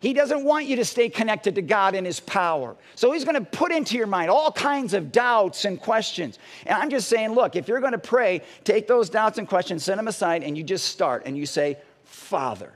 He 0.00 0.12
doesn't 0.12 0.44
want 0.44 0.66
you 0.66 0.76
to 0.76 0.84
stay 0.84 1.08
connected 1.08 1.56
to 1.56 1.62
God 1.62 1.94
and 1.94 2.06
His 2.06 2.20
power. 2.20 2.76
So 2.94 3.12
He's 3.12 3.24
going 3.24 3.34
to 3.34 3.50
put 3.50 3.72
into 3.72 3.96
your 3.96 4.06
mind 4.06 4.30
all 4.30 4.52
kinds 4.52 4.94
of 4.94 5.10
doubts 5.10 5.64
and 5.64 5.80
questions. 5.80 6.38
And 6.66 6.76
I'm 6.76 6.90
just 6.90 7.08
saying, 7.08 7.32
look, 7.32 7.56
if 7.56 7.66
you're 7.66 7.80
going 7.80 7.92
to 7.92 7.98
pray, 7.98 8.42
take 8.62 8.86
those 8.86 9.10
doubts 9.10 9.38
and 9.38 9.48
questions, 9.48 9.84
set 9.84 9.96
them 9.96 10.08
aside, 10.08 10.44
and 10.44 10.56
you 10.56 10.62
just 10.62 10.86
start 10.86 11.24
and 11.26 11.36
you 11.36 11.46
say, 11.46 11.78
Father. 12.04 12.72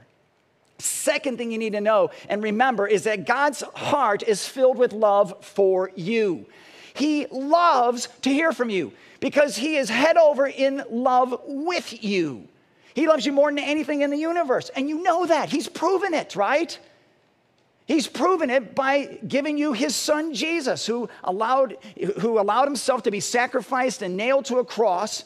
Second 0.79 1.37
thing 1.37 1.51
you 1.51 1.57
need 1.57 1.73
to 1.73 1.81
know 1.81 2.11
and 2.27 2.43
remember 2.43 2.87
is 2.87 3.03
that 3.03 3.25
God's 3.25 3.61
heart 3.73 4.23
is 4.23 4.45
filled 4.45 4.77
with 4.77 4.91
love 4.91 5.45
for 5.45 5.91
you. 5.95 6.45
He 6.93 7.25
loves 7.27 8.09
to 8.23 8.29
hear 8.29 8.51
from 8.51 8.69
you 8.69 8.91
because 9.21 9.55
He 9.55 9.77
is 9.77 9.89
head 9.89 10.17
over 10.17 10.45
in 10.45 10.83
love 10.89 11.39
with 11.45 12.03
you. 12.03 12.49
He 12.95 13.07
loves 13.07 13.25
you 13.25 13.31
more 13.31 13.49
than 13.49 13.59
anything 13.59 14.01
in 14.01 14.09
the 14.09 14.17
universe. 14.17 14.69
And 14.75 14.89
you 14.89 15.01
know 15.01 15.25
that. 15.25 15.49
He's 15.49 15.69
proven 15.69 16.13
it, 16.13 16.35
right? 16.35 16.77
He's 17.85 18.07
proven 18.07 18.49
it 18.49 18.75
by 18.75 19.19
giving 19.27 19.57
you 19.57 19.73
his 19.73 19.95
son 19.95 20.33
Jesus, 20.33 20.85
who 20.85 21.09
allowed, 21.23 21.77
who 22.19 22.39
allowed 22.39 22.65
himself 22.65 23.03
to 23.03 23.11
be 23.11 23.19
sacrificed 23.19 24.01
and 24.01 24.15
nailed 24.15 24.45
to 24.45 24.59
a 24.59 24.65
cross 24.65 25.25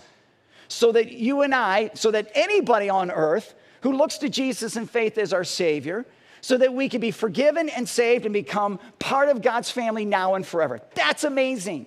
so 0.68 0.92
that 0.92 1.12
you 1.12 1.44
and 1.44 1.54
I, 1.54 1.92
so 1.94 2.12
that 2.12 2.32
anybody 2.34 2.90
on 2.90 3.12
earth 3.12 3.54
who 3.82 3.94
looks 3.94 4.18
to 4.20 4.30
Jesus 4.30 4.76
in 4.76 4.88
faith 4.88 5.18
as 5.18 5.34
our 5.34 5.44
Savior, 5.44 6.06
so 6.42 6.58
that 6.58 6.74
we 6.74 6.90
can 6.90 7.00
be 7.00 7.12
forgiven 7.12 7.70
and 7.70 7.88
saved 7.88 8.26
and 8.26 8.34
become 8.34 8.80
part 9.00 9.30
of 9.30 9.42
God's 9.42 9.70
family 9.70 10.06
now 10.06 10.36
and 10.36 10.46
forever. 10.46 10.80
That's 10.96 11.24
amazing. 11.24 11.86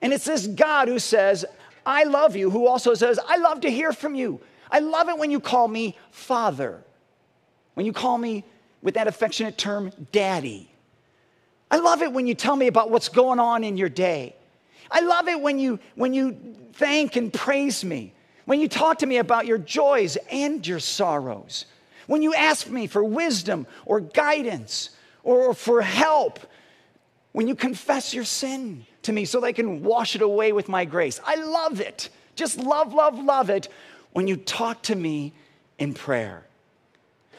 And 0.00 0.12
it's 0.12 0.24
this 0.24 0.46
God 0.46 0.88
who 0.88 0.98
says, 0.98 1.44
I 1.84 2.04
love 2.04 2.34
you, 2.34 2.50
who 2.50 2.66
also 2.66 2.94
says, 2.94 3.18
I 3.28 3.36
love 3.36 3.60
to 3.60 3.70
hear 3.70 3.92
from 3.92 4.14
you. 4.14 4.40
I 4.70 4.80
love 4.80 5.08
it 5.08 5.18
when 5.18 5.30
you 5.30 5.40
call 5.40 5.68
me 5.68 5.96
Father, 6.10 6.82
when 7.74 7.86
you 7.86 7.92
call 7.92 8.18
me 8.18 8.44
with 8.86 8.94
that 8.94 9.08
affectionate 9.08 9.58
term, 9.58 9.90
Daddy. 10.12 10.70
I 11.72 11.78
love 11.78 12.02
it 12.02 12.12
when 12.12 12.28
you 12.28 12.36
tell 12.36 12.54
me 12.54 12.68
about 12.68 12.88
what's 12.88 13.08
going 13.08 13.40
on 13.40 13.64
in 13.64 13.76
your 13.76 13.88
day. 13.88 14.36
I 14.92 15.00
love 15.00 15.26
it 15.26 15.40
when 15.40 15.58
you, 15.58 15.80
when 15.96 16.14
you 16.14 16.36
thank 16.74 17.16
and 17.16 17.32
praise 17.32 17.84
me, 17.84 18.14
when 18.44 18.60
you 18.60 18.68
talk 18.68 18.98
to 18.98 19.06
me 19.06 19.16
about 19.16 19.44
your 19.44 19.58
joys 19.58 20.16
and 20.30 20.64
your 20.64 20.78
sorrows, 20.78 21.66
when 22.06 22.22
you 22.22 22.32
ask 22.32 22.68
me 22.68 22.86
for 22.86 23.02
wisdom 23.02 23.66
or 23.86 23.98
guidance 23.98 24.90
or 25.24 25.52
for 25.52 25.82
help, 25.82 26.38
when 27.32 27.48
you 27.48 27.56
confess 27.56 28.14
your 28.14 28.22
sin 28.24 28.86
to 29.02 29.12
me 29.12 29.24
so 29.24 29.40
that 29.40 29.48
I 29.48 29.52
can 29.52 29.82
wash 29.82 30.14
it 30.14 30.22
away 30.22 30.52
with 30.52 30.68
my 30.68 30.84
grace. 30.84 31.18
I 31.26 31.34
love 31.34 31.80
it. 31.80 32.08
Just 32.36 32.56
love, 32.58 32.94
love, 32.94 33.18
love 33.18 33.50
it 33.50 33.68
when 34.12 34.28
you 34.28 34.36
talk 34.36 34.80
to 34.82 34.94
me 34.94 35.32
in 35.76 35.92
prayer. 35.92 36.45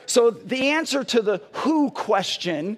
So 0.08 0.32
the 0.32 0.70
answer 0.70 1.04
to 1.04 1.22
the 1.22 1.42
who 1.52 1.92
question 1.92 2.78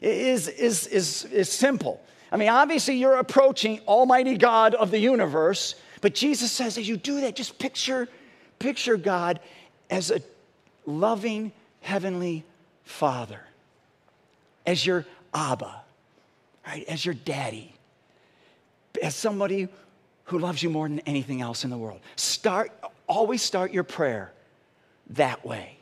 is, 0.00 0.48
is, 0.48 0.86
is, 0.86 1.24
is 1.24 1.52
simple. 1.52 2.00
I 2.32 2.36
mean, 2.36 2.48
obviously, 2.48 2.94
you're 2.94 3.16
approaching 3.16 3.80
Almighty 3.88 4.36
God 4.36 4.74
of 4.74 4.90
the 4.90 4.98
universe, 4.98 5.74
but 6.00 6.14
Jesus 6.14 6.50
says, 6.50 6.78
as 6.78 6.88
you 6.88 6.96
do 6.96 7.20
that, 7.22 7.34
just 7.34 7.58
picture, 7.58 8.08
picture 8.60 8.96
God 8.96 9.40
as 9.90 10.10
a 10.12 10.20
loving 10.86 11.52
heavenly 11.80 12.44
Father, 12.84 13.40
as 14.64 14.86
your 14.86 15.04
Abba, 15.34 15.82
right? 16.66 16.84
As 16.86 17.04
your 17.04 17.14
daddy, 17.14 17.74
as 19.02 19.16
somebody 19.16 19.68
who 20.24 20.38
loves 20.38 20.62
you 20.62 20.70
more 20.70 20.88
than 20.88 21.00
anything 21.00 21.40
else 21.40 21.64
in 21.64 21.70
the 21.70 21.78
world. 21.78 22.00
Start, 22.14 22.70
always 23.08 23.42
start 23.42 23.72
your 23.72 23.82
prayer 23.82 24.32
that 25.10 25.44
way. 25.44 25.79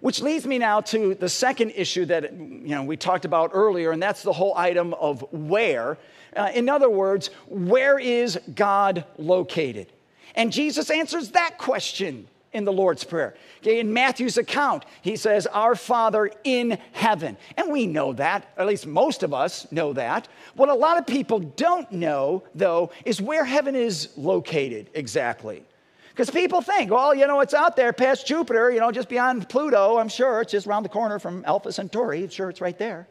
Which 0.00 0.20
leads 0.20 0.46
me 0.46 0.58
now 0.58 0.80
to 0.82 1.14
the 1.14 1.28
second 1.28 1.72
issue 1.74 2.04
that 2.06 2.32
you 2.32 2.68
know, 2.68 2.84
we 2.84 2.96
talked 2.96 3.24
about 3.24 3.50
earlier, 3.52 3.90
and 3.90 4.02
that's 4.02 4.22
the 4.22 4.32
whole 4.32 4.56
item 4.56 4.94
of 4.94 5.24
where. 5.32 5.98
Uh, 6.36 6.50
in 6.54 6.68
other 6.68 6.88
words, 6.88 7.30
where 7.48 7.98
is 7.98 8.38
God 8.54 9.04
located? 9.16 9.88
And 10.34 10.52
Jesus 10.52 10.90
answers 10.90 11.30
that 11.30 11.58
question 11.58 12.28
in 12.52 12.64
the 12.64 12.72
Lord's 12.72 13.04
Prayer. 13.04 13.34
Okay, 13.58 13.80
in 13.80 13.92
Matthew's 13.92 14.38
account, 14.38 14.84
he 15.02 15.16
says, 15.16 15.46
Our 15.48 15.74
Father 15.74 16.30
in 16.44 16.78
heaven. 16.92 17.36
And 17.56 17.70
we 17.70 17.86
know 17.86 18.12
that, 18.14 18.52
at 18.56 18.66
least 18.66 18.86
most 18.86 19.22
of 19.22 19.34
us 19.34 19.70
know 19.72 19.92
that. 19.94 20.28
What 20.54 20.68
a 20.68 20.74
lot 20.74 20.98
of 20.98 21.06
people 21.06 21.40
don't 21.40 21.90
know, 21.92 22.44
though, 22.54 22.90
is 23.04 23.20
where 23.20 23.44
heaven 23.44 23.74
is 23.74 24.10
located 24.16 24.90
exactly. 24.94 25.64
Because 26.18 26.30
people 26.30 26.60
think, 26.60 26.90
well, 26.90 27.14
you 27.14 27.28
know, 27.28 27.38
it's 27.38 27.54
out 27.54 27.76
there 27.76 27.92
past 27.92 28.26
Jupiter, 28.26 28.72
you 28.72 28.80
know, 28.80 28.90
just 28.90 29.08
beyond 29.08 29.48
Pluto, 29.48 29.98
I'm 29.98 30.08
sure. 30.08 30.40
It's 30.40 30.50
just 30.50 30.66
around 30.66 30.82
the 30.82 30.88
corner 30.88 31.20
from 31.20 31.44
Alpha 31.44 31.70
Centauri. 31.70 32.24
I'm 32.24 32.28
sure 32.28 32.50
it's 32.50 32.60
right 32.60 32.76
there. 32.76 33.06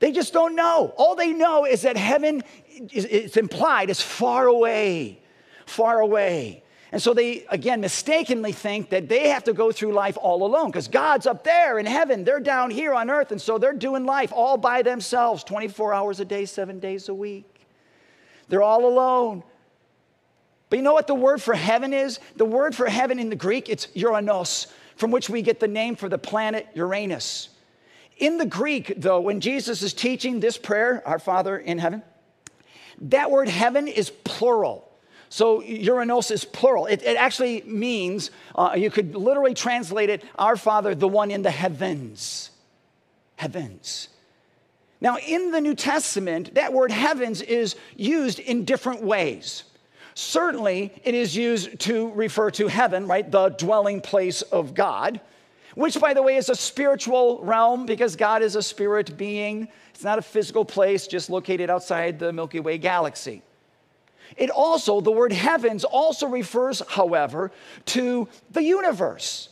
They 0.00 0.10
just 0.10 0.32
don't 0.32 0.56
know. 0.56 0.92
All 0.96 1.14
they 1.14 1.32
know 1.32 1.66
is 1.66 1.82
that 1.82 1.96
heaven, 1.96 2.42
it's 2.66 3.36
implied, 3.36 3.90
is 3.90 4.00
far 4.00 4.48
away, 4.48 5.20
far 5.66 6.00
away. 6.00 6.64
And 6.90 7.00
so 7.00 7.14
they, 7.14 7.46
again, 7.48 7.80
mistakenly 7.80 8.50
think 8.50 8.90
that 8.90 9.08
they 9.08 9.28
have 9.28 9.44
to 9.44 9.52
go 9.52 9.70
through 9.70 9.92
life 9.92 10.18
all 10.20 10.44
alone 10.44 10.72
because 10.72 10.88
God's 10.88 11.28
up 11.28 11.44
there 11.44 11.78
in 11.78 11.86
heaven. 11.86 12.24
They're 12.24 12.40
down 12.40 12.72
here 12.72 12.92
on 12.92 13.08
earth. 13.08 13.30
And 13.30 13.40
so 13.40 13.56
they're 13.56 13.72
doing 13.72 14.04
life 14.04 14.32
all 14.34 14.56
by 14.56 14.82
themselves 14.82 15.44
24 15.44 15.94
hours 15.94 16.18
a 16.18 16.24
day, 16.24 16.44
seven 16.44 16.80
days 16.80 17.08
a 17.08 17.14
week. 17.14 17.68
They're 18.48 18.64
all 18.64 18.84
alone. 18.84 19.44
But 20.70 20.76
you 20.76 20.82
know 20.82 20.92
what 20.92 21.06
the 21.06 21.14
word 21.14 21.40
for 21.40 21.54
heaven 21.54 21.92
is? 21.92 22.20
The 22.36 22.44
word 22.44 22.74
for 22.74 22.86
heaven 22.86 23.18
in 23.18 23.30
the 23.30 23.36
Greek, 23.36 23.68
it's 23.68 23.86
Uranos, 23.88 24.66
from 24.96 25.10
which 25.10 25.30
we 25.30 25.42
get 25.42 25.60
the 25.60 25.68
name 25.68 25.96
for 25.96 26.08
the 26.08 26.18
planet 26.18 26.66
Uranus. 26.74 27.48
In 28.18 28.36
the 28.36 28.46
Greek, 28.46 28.94
though, 28.96 29.20
when 29.20 29.40
Jesus 29.40 29.82
is 29.82 29.94
teaching 29.94 30.40
this 30.40 30.58
prayer, 30.58 31.02
Our 31.06 31.18
Father 31.18 31.56
in 31.56 31.78
heaven, 31.78 32.02
that 33.02 33.30
word 33.30 33.48
heaven 33.48 33.88
is 33.88 34.10
plural. 34.10 34.84
So 35.30 35.60
Uranos 35.60 36.30
is 36.30 36.44
plural. 36.44 36.86
It, 36.86 37.02
it 37.02 37.16
actually 37.16 37.62
means, 37.62 38.30
uh, 38.54 38.74
you 38.76 38.90
could 38.90 39.14
literally 39.14 39.54
translate 39.54 40.10
it, 40.10 40.24
Our 40.36 40.56
Father, 40.56 40.94
the 40.94 41.08
one 41.08 41.30
in 41.30 41.42
the 41.42 41.50
heavens. 41.50 42.50
Heavens. 43.36 44.08
Now, 45.00 45.16
in 45.18 45.52
the 45.52 45.60
New 45.60 45.74
Testament, 45.74 46.56
that 46.56 46.72
word 46.72 46.90
heavens 46.90 47.40
is 47.40 47.76
used 47.96 48.40
in 48.40 48.64
different 48.64 49.02
ways. 49.02 49.62
Certainly, 50.18 50.92
it 51.04 51.14
is 51.14 51.36
used 51.36 51.78
to 51.78 52.10
refer 52.10 52.50
to 52.50 52.66
heaven, 52.66 53.06
right? 53.06 53.30
The 53.30 53.50
dwelling 53.50 54.00
place 54.00 54.42
of 54.42 54.74
God, 54.74 55.20
which, 55.76 56.00
by 56.00 56.12
the 56.12 56.24
way, 56.24 56.34
is 56.34 56.48
a 56.48 56.56
spiritual 56.56 57.38
realm 57.44 57.86
because 57.86 58.16
God 58.16 58.42
is 58.42 58.56
a 58.56 58.62
spirit 58.62 59.16
being. 59.16 59.68
It's 59.94 60.02
not 60.02 60.18
a 60.18 60.22
physical 60.22 60.64
place 60.64 61.06
just 61.06 61.30
located 61.30 61.70
outside 61.70 62.18
the 62.18 62.32
Milky 62.32 62.58
Way 62.58 62.78
galaxy. 62.78 63.42
It 64.36 64.50
also, 64.50 65.00
the 65.00 65.12
word 65.12 65.32
heavens 65.32 65.84
also 65.84 66.26
refers, 66.26 66.82
however, 66.88 67.52
to 67.86 68.26
the 68.50 68.64
universe. 68.64 69.50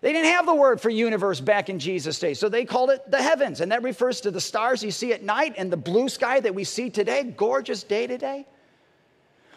They 0.00 0.12
didn't 0.12 0.30
have 0.30 0.46
the 0.46 0.54
word 0.54 0.80
for 0.80 0.90
universe 0.90 1.40
back 1.40 1.68
in 1.68 1.80
Jesus' 1.80 2.20
day, 2.20 2.34
so 2.34 2.48
they 2.48 2.64
called 2.64 2.90
it 2.90 3.10
the 3.10 3.20
heavens, 3.20 3.60
and 3.60 3.72
that 3.72 3.82
refers 3.82 4.20
to 4.20 4.30
the 4.30 4.40
stars 4.40 4.80
you 4.80 4.92
see 4.92 5.12
at 5.12 5.24
night 5.24 5.54
and 5.58 5.72
the 5.72 5.76
blue 5.76 6.08
sky 6.08 6.38
that 6.38 6.54
we 6.54 6.62
see 6.62 6.88
today, 6.88 7.24
gorgeous 7.36 7.82
day 7.82 8.06
today. 8.06 8.46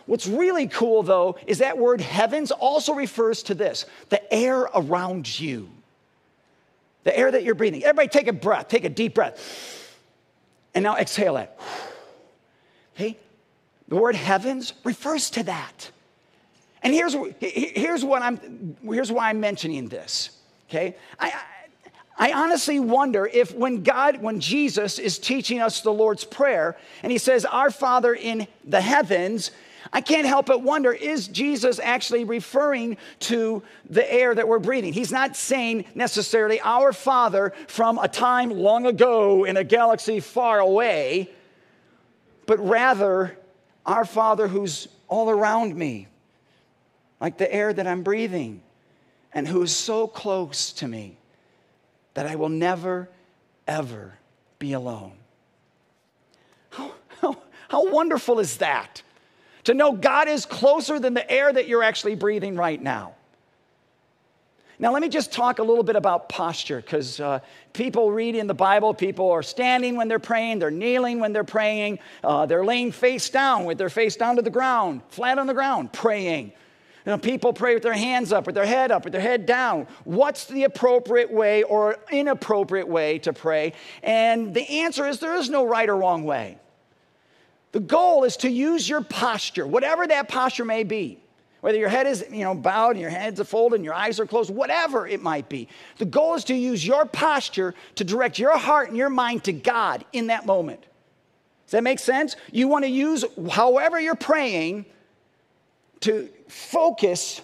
What's 0.07 0.25
really 0.25 0.67
cool, 0.67 1.03
though, 1.03 1.37
is 1.45 1.59
that 1.59 1.77
word 1.77 2.01
heavens 2.01 2.51
also 2.51 2.93
refers 2.93 3.43
to 3.43 3.53
this 3.53 3.85
the 4.09 4.33
air 4.33 4.61
around 4.73 5.39
you, 5.39 5.69
the 7.03 7.15
air 7.15 7.29
that 7.29 7.43
you're 7.43 7.55
breathing. 7.55 7.83
Everybody 7.83 8.07
take 8.07 8.27
a 8.27 8.33
breath, 8.33 8.69
take 8.69 8.85
a 8.85 8.89
deep 8.89 9.13
breath. 9.13 9.93
And 10.73 10.83
now 10.83 10.97
exhale 10.97 11.37
it. 11.37 11.51
Okay? 12.95 13.15
The 13.89 13.95
word 13.95 14.15
heavens 14.15 14.73
refers 14.83 15.29
to 15.29 15.43
that. 15.43 15.91
And 16.81 16.95
here's, 16.95 17.15
here's, 17.39 18.03
what 18.03 18.23
I'm, 18.23 18.75
here's 18.81 19.11
why 19.11 19.29
I'm 19.29 19.39
mentioning 19.39 19.87
this. 19.87 20.31
Okay? 20.67 20.95
I, 21.19 21.31
I 22.17 22.33
honestly 22.33 22.79
wonder 22.79 23.27
if 23.27 23.53
when 23.53 23.83
God, 23.83 24.19
when 24.19 24.39
Jesus 24.39 24.97
is 24.97 25.19
teaching 25.19 25.61
us 25.61 25.81
the 25.81 25.93
Lord's 25.93 26.23
Prayer, 26.23 26.75
and 27.03 27.11
he 27.11 27.19
says, 27.19 27.45
Our 27.45 27.69
Father 27.69 28.15
in 28.15 28.47
the 28.65 28.81
heavens, 28.81 29.51
I 29.93 30.01
can't 30.01 30.27
help 30.27 30.47
but 30.47 30.61
wonder 30.61 30.91
is 30.91 31.27
Jesus 31.27 31.79
actually 31.79 32.23
referring 32.23 32.97
to 33.21 33.63
the 33.89 34.11
air 34.11 34.33
that 34.33 34.47
we're 34.47 34.59
breathing? 34.59 34.93
He's 34.93 35.11
not 35.11 35.35
saying 35.35 35.85
necessarily 35.95 36.59
our 36.61 36.93
Father 36.93 37.53
from 37.67 37.97
a 37.97 38.07
time 38.07 38.49
long 38.49 38.85
ago 38.85 39.43
in 39.43 39.57
a 39.57 39.63
galaxy 39.63 40.19
far 40.19 40.59
away, 40.59 41.29
but 42.45 42.59
rather 42.59 43.37
our 43.85 44.05
Father 44.05 44.47
who's 44.47 44.87
all 45.07 45.29
around 45.29 45.75
me, 45.75 46.07
like 47.21 47.37
the 47.37 47.51
air 47.53 47.71
that 47.71 47.87
I'm 47.87 48.03
breathing, 48.03 48.61
and 49.33 49.47
who 49.47 49.61
is 49.61 49.75
so 49.75 50.07
close 50.07 50.73
to 50.73 50.87
me 50.87 51.17
that 52.13 52.25
I 52.25 52.35
will 52.35 52.49
never, 52.49 53.09
ever 53.67 54.17
be 54.59 54.73
alone. 54.73 55.13
How, 56.71 56.93
how, 57.21 57.37
how 57.69 57.91
wonderful 57.91 58.39
is 58.39 58.57
that? 58.57 59.03
To 59.67 59.73
know 59.73 59.91
God 59.91 60.29
is 60.29 60.45
closer 60.45 60.97
than 60.97 61.13
the 61.13 61.29
air 61.29 61.51
that 61.51 61.67
you're 61.67 61.83
actually 61.83 62.15
breathing 62.15 62.55
right 62.55 62.81
now. 62.81 63.15
Now, 64.79 64.93
let 64.93 65.01
me 65.01 65.09
just 65.09 65.33
talk 65.33 65.59
a 65.59 65.63
little 65.63 65.83
bit 65.83 65.97
about 65.97 66.29
posture 66.29 66.77
because 66.77 67.19
uh, 67.19 67.39
people 67.73 68.09
read 68.09 68.35
in 68.35 68.47
the 68.47 68.53
Bible, 68.53 68.93
people 68.93 69.29
are 69.29 69.43
standing 69.43 69.97
when 69.97 70.07
they're 70.07 70.19
praying, 70.19 70.59
they're 70.59 70.71
kneeling 70.71 71.19
when 71.19 71.33
they're 71.33 71.43
praying, 71.43 71.99
uh, 72.23 72.45
they're 72.45 72.63
laying 72.63 72.93
face 72.93 73.29
down 73.29 73.65
with 73.65 73.77
their 73.77 73.89
face 73.89 74.15
down 74.15 74.37
to 74.37 74.41
the 74.41 74.49
ground, 74.49 75.01
flat 75.09 75.37
on 75.37 75.47
the 75.47 75.53
ground, 75.53 75.91
praying. 75.91 76.53
You 77.05 77.11
know, 77.11 77.17
people 77.17 77.51
pray 77.51 77.73
with 77.73 77.83
their 77.83 77.91
hands 77.91 78.31
up, 78.31 78.45
with 78.45 78.55
their 78.55 78.65
head 78.65 78.89
up, 78.89 79.03
with 79.03 79.11
their 79.11 79.21
head 79.21 79.45
down. 79.45 79.87
What's 80.05 80.45
the 80.45 80.63
appropriate 80.63 81.29
way 81.29 81.63
or 81.63 81.97
inappropriate 82.09 82.87
way 82.87 83.19
to 83.19 83.33
pray? 83.33 83.73
And 84.01 84.53
the 84.53 84.81
answer 84.81 85.05
is 85.05 85.19
there 85.19 85.35
is 85.35 85.49
no 85.49 85.65
right 85.65 85.89
or 85.89 85.97
wrong 85.97 86.23
way. 86.23 86.57
The 87.71 87.79
goal 87.79 88.23
is 88.23 88.37
to 88.37 88.49
use 88.49 88.87
your 88.87 89.01
posture, 89.01 89.67
whatever 89.67 90.07
that 90.07 90.27
posture 90.27 90.65
may 90.65 90.83
be. 90.83 91.19
Whether 91.61 91.79
your 91.79 91.89
head 91.89 92.05
is, 92.05 92.23
you 92.31 92.43
know, 92.43 92.53
bowed 92.53 92.91
and 92.91 93.01
your 93.01 93.09
hands 93.09 93.39
are 93.39 93.43
folded 93.43 93.77
and 93.77 93.85
your 93.85 93.93
eyes 93.93 94.19
are 94.19 94.27
closed, 94.27 94.53
whatever 94.53 95.07
it 95.07 95.21
might 95.21 95.49
be. 95.49 95.67
The 95.97 96.05
goal 96.05 96.35
is 96.35 96.43
to 96.45 96.55
use 96.55 96.85
your 96.85 97.05
posture 97.05 97.73
to 97.95 98.03
direct 98.03 98.37
your 98.37 98.57
heart 98.57 98.89
and 98.89 98.97
your 98.97 99.09
mind 99.09 99.43
to 99.45 99.53
God 99.53 100.05
in 100.13 100.27
that 100.27 100.45
moment. 100.45 100.81
Does 101.65 101.71
that 101.71 101.83
make 101.83 101.99
sense? 101.99 102.35
You 102.51 102.67
want 102.67 102.85
to 102.85 102.89
use 102.89 103.25
however 103.51 103.99
you're 103.99 104.15
praying 104.15 104.85
to 106.01 106.29
focus 106.47 107.41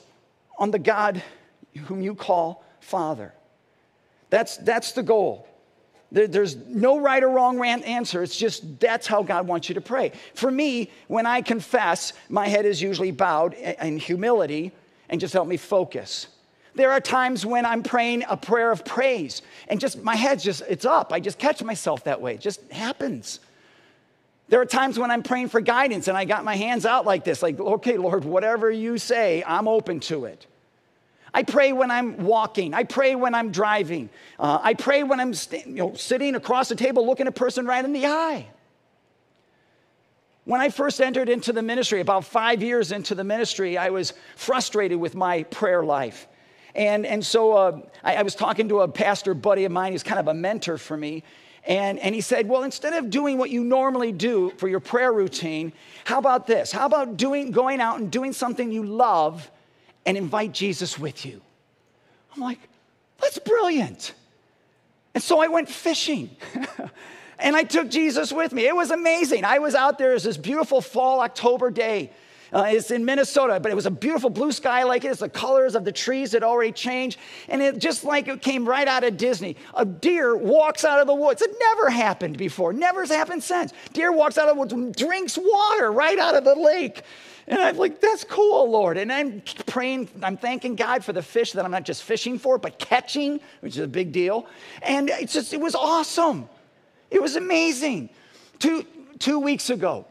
on 0.58 0.72
the 0.72 0.80
God 0.80 1.22
whom 1.86 2.02
you 2.02 2.16
call 2.16 2.64
Father. 2.80 3.34
That's, 4.30 4.58
that's 4.58 4.94
the 4.94 5.04
goal. 5.04 5.48
There, 6.14 6.28
there's 6.28 6.56
no 6.56 7.00
right 7.00 7.22
or 7.22 7.30
wrong 7.30 7.62
answer. 7.66 8.24
It's 8.24 8.38
just 8.38 8.80
that's 8.80 9.08
how 9.08 9.24
God 9.24 9.48
wants 9.48 9.68
you 9.68 9.76
to 9.76 9.82
pray. 9.82 10.12
For 10.36 10.50
me, 10.50 10.92
when 11.08 11.26
I 11.26 11.42
confess, 11.42 12.14
my 12.30 12.48
head 12.48 12.66
is 12.66 12.82
usually 12.82 13.12
bowed 13.12 13.56
in 13.56 13.98
humility 13.98 14.72
and 15.10 15.20
just 15.20 15.34
help 15.34 15.48
me 15.48 15.58
focus. 15.58 16.28
There 16.76 16.92
are 16.92 17.02
times 17.02 17.46
when 17.46 17.66
I'm 17.66 17.84
praying 17.84 18.24
a 18.30 18.38
prayer 18.38 18.72
of 18.72 18.86
praise 18.86 19.42
and 19.68 19.80
just 19.80 20.04
my 20.04 20.16
head's 20.16 20.44
just, 20.44 20.62
it's 20.70 20.86
up. 20.86 21.12
I 21.12 21.20
just 21.20 21.40
catch 21.40 21.62
myself 21.64 22.04
that 22.06 22.22
way. 22.22 22.36
It 22.36 22.42
just 22.42 22.72
happens. 22.72 23.40
There 24.50 24.62
are 24.62 24.66
times 24.66 25.00
when 25.00 25.10
I'm 25.10 25.24
praying 25.24 25.50
for 25.50 25.62
guidance 25.62 26.08
and 26.08 26.16
I 26.16 26.26
got 26.26 26.44
my 26.44 26.56
hands 26.56 26.86
out 26.86 27.06
like 27.06 27.24
this, 27.24 27.42
like, 27.42 27.60
okay, 27.60 27.98
Lord, 27.98 28.24
whatever 28.24 28.70
you 28.70 29.00
say, 29.00 29.44
I'm 29.46 29.68
open 29.68 30.00
to 30.02 30.26
it. 30.26 30.46
I 31.34 31.44
pray 31.44 31.74
when 31.74 31.90
I'm 31.90 32.18
walking. 32.18 32.74
I 32.74 32.84
pray 32.84 33.16
when 33.16 33.34
I'm 33.34 33.52
driving. 33.52 34.10
Uh, 34.38 34.60
I 34.62 34.76
pray 34.76 35.04
when 35.04 35.20
I'm 35.20 35.34
st- 35.34 35.66
you 35.66 35.74
know, 35.74 35.94
sitting 35.96 36.36
across 36.36 36.70
the 36.70 36.76
table 36.76 37.06
looking 37.06 37.28
a 37.28 37.32
person 37.32 37.66
right 37.66 37.84
in 37.84 37.92
the 37.92 38.06
eye. 38.06 38.48
When 40.46 40.62
I 40.62 40.70
first 40.70 41.02
entered 41.02 41.30
into 41.30 41.54
the 41.54 41.64
ministry, 41.64 42.02
about 42.02 42.26
five 42.26 42.62
years 42.62 42.92
into 42.92 43.16
the 43.16 43.24
ministry, 43.24 43.78
I 43.78 43.90
was 43.90 44.14
frustrated 44.36 45.00
with 45.00 45.16
my 45.16 45.44
prayer 45.44 45.84
life. 45.84 46.28
And, 46.76 47.06
and 47.06 47.26
so 47.26 47.54
uh, 47.54 47.82
I, 48.04 48.16
I 48.16 48.22
was 48.24 48.36
talking 48.36 48.70
to 48.70 48.82
a 48.82 48.88
pastor 48.88 49.34
buddy 49.34 49.66
of 49.66 49.72
mine 49.72 49.94
who's 49.94 50.04
kind 50.04 50.20
of 50.20 50.28
a 50.28 50.34
mentor 50.34 50.78
for 50.78 50.98
me. 50.98 51.24
And, 51.66 51.98
and 52.00 52.14
he 52.14 52.22
said, 52.22 52.50
Well, 52.50 52.64
instead 52.64 52.94
of 52.94 53.10
doing 53.10 53.38
what 53.38 53.50
you 53.50 53.64
normally 53.64 54.12
do 54.12 54.52
for 54.58 54.68
your 54.68 54.82
prayer 54.82 55.14
routine, 55.14 55.72
how 56.04 56.20
about 56.20 56.46
this? 56.46 56.72
How 56.72 56.86
about 56.86 57.16
doing, 57.16 57.52
going 57.52 57.80
out 57.80 58.00
and 58.00 58.12
doing 58.12 58.34
something 58.34 58.70
you 58.72 58.84
love 58.84 59.50
and 60.06 60.18
invite 60.18 60.52
Jesus 60.52 60.98
with 61.00 61.26
you? 61.26 61.42
I'm 62.36 62.42
like, 62.42 62.60
That's 63.22 63.40
brilliant. 63.40 64.14
And 65.14 65.22
so 65.22 65.40
I 65.40 65.48
went 65.48 65.70
fishing. 65.70 66.36
and 67.40 67.56
I 67.56 67.64
took 67.64 67.90
Jesus 67.90 68.32
with 68.32 68.52
me. 68.52 68.68
It 68.68 68.76
was 68.76 68.90
amazing. 68.92 69.46
I 69.46 69.60
was 69.60 69.76
out 69.76 69.98
there, 69.98 70.12
it 70.12 70.16
was 70.16 70.24
this 70.24 70.38
beautiful 70.38 70.82
fall 70.82 71.22
October 71.22 71.70
day. 71.70 72.12
Uh, 72.54 72.66
it's 72.68 72.92
in 72.92 73.04
Minnesota, 73.04 73.60
but 73.60 73.72
it 73.72 73.76
was 73.76 73.88
a 73.88 73.92
beautiful 73.92 74.30
blue 74.30 74.52
sky 74.52 74.84
like 74.84 75.04
it. 75.04 75.08
It's 75.08 75.22
the 75.22 75.30
colors 75.30 75.74
of 75.74 75.86
the 75.86 75.92
trees 75.92 76.34
had 76.34 76.44
already 76.44 76.72
changed. 76.72 77.18
And 77.50 77.64
it 77.64 77.80
just 77.80 78.04
like 78.04 78.28
it 78.28 78.44
came 78.44 78.70
right 78.70 78.88
out 78.88 79.04
of 79.04 79.18
Disney. 79.18 79.58
A 79.74 79.84
deer 79.84 80.38
walks 80.38 80.86
out 80.86 81.00
of 81.00 81.08
the 81.08 81.16
woods. 81.16 81.42
It 81.42 81.50
never 81.60 81.90
happened 81.90 82.38
before, 82.38 82.72
never 82.72 83.02
has 83.02 83.10
happened 83.10 83.44
since. 83.44 83.74
Deer 83.94 84.12
walks 84.12 84.38
out 84.38 84.50
of 84.50 84.56
the 84.56 84.60
woods 84.60 84.98
drinks 84.98 85.36
water 85.36 85.92
right 85.92 86.20
out 86.20 86.36
of 86.36 86.44
the 86.44 86.54
lake. 86.54 87.02
And 87.48 87.62
I'm 87.62 87.78
like, 87.78 88.00
that's 88.00 88.24
cool, 88.24 88.70
Lord. 88.70 88.98
And 88.98 89.12
I'm 89.12 89.42
praying, 89.66 90.10
I'm 90.22 90.38
thanking 90.38 90.76
God 90.76 91.04
for 91.04 91.12
the 91.12 91.22
fish 91.22 91.52
that 91.54 91.66
I'm 91.66 91.72
not 91.72 91.84
just 91.84 92.04
fishing 92.04 92.40
for, 92.40 92.58
but 92.58 92.80
catching, 92.80 93.40
which 93.60 93.74
is 93.74 93.84
a 93.84 93.88
big 93.88 94.12
deal. 94.12 94.48
And 94.82 95.10
it's 95.10 95.34
just, 95.34 95.54
it 95.54 95.60
was 95.60 95.76
awesome. 95.76 96.48
It 97.12 97.22
was 97.22 97.36
amazing. 97.36 98.10
Two, 98.60 98.86
two 99.20 99.40
weeks 99.40 99.70
ago, 99.70 100.06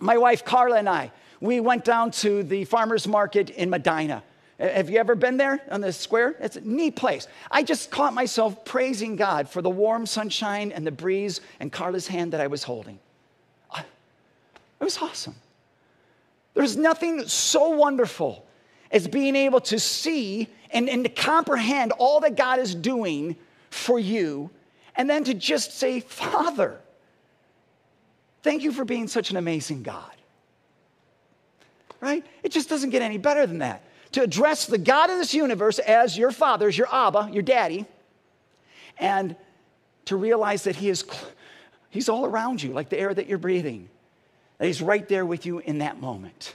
my 0.00 0.18
wife 0.18 0.44
Carla 0.44 0.78
and 0.78 0.88
I, 0.88 1.12
we 1.40 1.60
went 1.60 1.84
down 1.84 2.10
to 2.10 2.42
the 2.42 2.64
farmer's 2.64 3.06
market 3.06 3.50
in 3.50 3.70
Medina. 3.70 4.22
Uh, 4.58 4.68
have 4.68 4.90
you 4.90 4.98
ever 4.98 5.14
been 5.14 5.36
there 5.36 5.60
on 5.70 5.80
the 5.80 5.92
square? 5.92 6.34
It's 6.40 6.56
a 6.56 6.60
neat 6.60 6.96
place. 6.96 7.28
I 7.50 7.62
just 7.62 7.90
caught 7.90 8.14
myself 8.14 8.64
praising 8.64 9.16
God 9.16 9.48
for 9.48 9.62
the 9.62 9.70
warm 9.70 10.06
sunshine 10.06 10.72
and 10.72 10.86
the 10.86 10.92
breeze 10.92 11.40
and 11.60 11.70
Carla's 11.70 12.06
hand 12.06 12.32
that 12.32 12.40
I 12.40 12.46
was 12.46 12.62
holding. 12.62 12.98
It 13.76 14.84
was 14.84 14.98
awesome. 14.98 15.34
There's 16.54 16.76
nothing 16.76 17.26
so 17.26 17.70
wonderful 17.70 18.46
as 18.90 19.08
being 19.08 19.36
able 19.36 19.60
to 19.60 19.78
see 19.78 20.48
and, 20.70 20.88
and 20.88 21.04
to 21.04 21.10
comprehend 21.10 21.92
all 21.92 22.20
that 22.20 22.36
God 22.36 22.58
is 22.58 22.74
doing 22.74 23.36
for 23.70 23.98
you, 23.98 24.50
and 24.96 25.10
then 25.10 25.24
to 25.24 25.34
just 25.34 25.76
say, 25.78 25.98
Father, 25.98 26.80
thank 28.42 28.62
you 28.62 28.70
for 28.72 28.84
being 28.84 29.08
such 29.08 29.30
an 29.30 29.36
amazing 29.36 29.82
God 29.82 30.14
right? 32.04 32.24
It 32.42 32.52
just 32.52 32.68
doesn't 32.68 32.90
get 32.90 33.00
any 33.00 33.16
better 33.16 33.46
than 33.46 33.58
that. 33.58 33.82
To 34.12 34.22
address 34.22 34.66
the 34.66 34.78
God 34.78 35.08
of 35.08 35.16
this 35.16 35.32
universe 35.32 35.78
as 35.78 36.16
your 36.16 36.30
father, 36.30 36.68
as 36.68 36.76
your 36.76 36.86
Abba, 36.92 37.30
your 37.32 37.42
daddy, 37.42 37.86
and 38.98 39.34
to 40.04 40.16
realize 40.16 40.64
that 40.64 40.76
he 40.76 40.90
is 40.90 41.02
he's 41.88 42.10
all 42.10 42.26
around 42.26 42.62
you 42.62 42.72
like 42.72 42.90
the 42.90 42.98
air 42.98 43.12
that 43.12 43.26
you're 43.26 43.38
breathing. 43.38 43.88
He's 44.60 44.80
right 44.80 45.06
there 45.08 45.26
with 45.26 45.46
you 45.46 45.58
in 45.58 45.78
that 45.78 46.00
moment. 46.00 46.54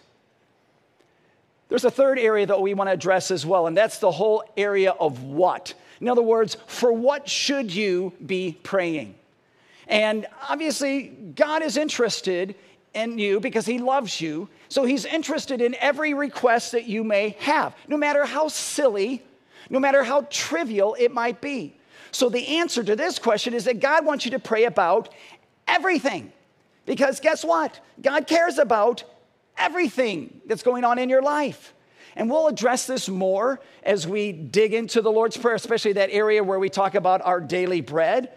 There's 1.67 1.85
a 1.85 1.91
third 1.91 2.17
area 2.17 2.47
that 2.47 2.59
we 2.59 2.73
want 2.73 2.87
to 2.87 2.93
address 2.93 3.29
as 3.29 3.45
well, 3.45 3.67
and 3.67 3.77
that's 3.77 3.99
the 3.99 4.11
whole 4.11 4.43
area 4.57 4.91
of 4.91 5.23
what. 5.23 5.73
In 6.01 6.07
other 6.07 6.21
words, 6.21 6.57
for 6.67 6.91
what 6.91 7.29
should 7.29 7.73
you 7.73 8.13
be 8.25 8.57
praying? 8.63 9.15
And 9.87 10.27
obviously, 10.47 11.07
God 11.35 11.61
is 11.61 11.77
interested 11.77 12.55
in 12.93 13.19
you 13.19 13.39
because 13.39 13.65
he 13.65 13.77
loves 13.77 14.19
you. 14.19 14.49
So 14.67 14.83
he's 14.83 15.05
interested 15.05 15.61
in 15.61 15.75
every 15.75 16.13
request 16.13 16.71
that 16.71 16.85
you 16.85 17.03
may 17.03 17.35
have, 17.39 17.75
no 17.87 17.97
matter 17.97 18.25
how 18.25 18.47
silly, 18.47 19.23
no 19.69 19.79
matter 19.79 20.03
how 20.03 20.27
trivial 20.29 20.95
it 20.97 21.11
might 21.11 21.41
be. 21.41 21.75
So 22.11 22.29
the 22.29 22.57
answer 22.57 22.83
to 22.83 22.95
this 22.95 23.19
question 23.19 23.53
is 23.53 23.65
that 23.65 23.79
God 23.79 24.05
wants 24.05 24.25
you 24.25 24.31
to 24.31 24.39
pray 24.39 24.63
about 24.63 25.09
everything. 25.67 26.31
Because 26.89 27.19
guess 27.19 27.45
what? 27.45 27.79
God 28.01 28.25
cares 28.25 28.57
about 28.57 29.03
everything 29.55 30.41
that's 30.47 30.63
going 30.63 30.83
on 30.83 30.97
in 30.97 31.07
your 31.07 31.21
life. 31.21 31.75
And 32.15 32.31
we'll 32.31 32.47
address 32.47 32.87
this 32.87 33.07
more 33.07 33.59
as 33.83 34.07
we 34.07 34.31
dig 34.31 34.73
into 34.73 35.03
the 35.03 35.11
Lord's 35.11 35.37
Prayer, 35.37 35.53
especially 35.53 35.93
that 35.93 36.09
area 36.11 36.43
where 36.43 36.57
we 36.57 36.67
talk 36.67 36.95
about 36.95 37.21
our 37.23 37.39
daily 37.41 37.81
bread. 37.81 38.31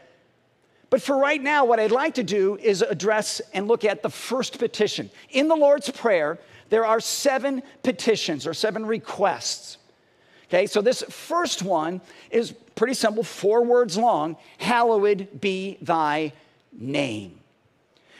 But 0.90 1.00
for 1.00 1.16
right 1.16 1.42
now, 1.42 1.64
what 1.64 1.80
I'd 1.80 1.92
like 1.92 2.16
to 2.16 2.22
do 2.22 2.58
is 2.58 2.82
address 2.82 3.40
and 3.54 3.68
look 3.68 3.86
at 3.86 4.02
the 4.02 4.10
first 4.10 4.58
petition. 4.58 5.08
In 5.30 5.48
the 5.48 5.56
Lord's 5.56 5.88
Prayer, 5.88 6.38
there 6.68 6.84
are 6.84 7.00
seven 7.00 7.62
petitions 7.82 8.46
or 8.46 8.52
seven 8.52 8.84
requests. 8.84 9.78
Okay, 10.48 10.66
so 10.66 10.82
this 10.82 11.02
first 11.08 11.62
one 11.62 12.02
is 12.30 12.52
pretty 12.74 12.92
simple, 12.92 13.24
four 13.24 13.64
words 13.64 13.96
long 13.96 14.36
Hallowed 14.58 15.40
be 15.40 15.78
thy 15.80 16.34
name. 16.70 17.38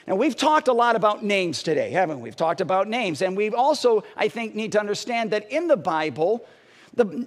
Now, 0.07 0.17
we've 0.17 0.37
talked 0.37 0.69
a 0.69 0.73
lot 0.73 0.97
about 0.97 1.25
names 1.25 1.63
today, 1.63 1.91
haven't 1.91 2.19
we? 2.19 2.25
We've 2.25 2.37
talked 2.37 2.61
about 2.61 2.89
names. 2.89 3.23
And 3.23 3.37
we 3.37 3.51
also, 3.51 4.03
I 4.17 4.29
think, 4.29 4.55
need 4.55 4.73
to 4.73 4.81
understand 4.81 5.31
that 5.31 5.51
in 5.51 5.69
the 5.69 5.77
Bible, 5.77 6.45
the, 6.95 7.27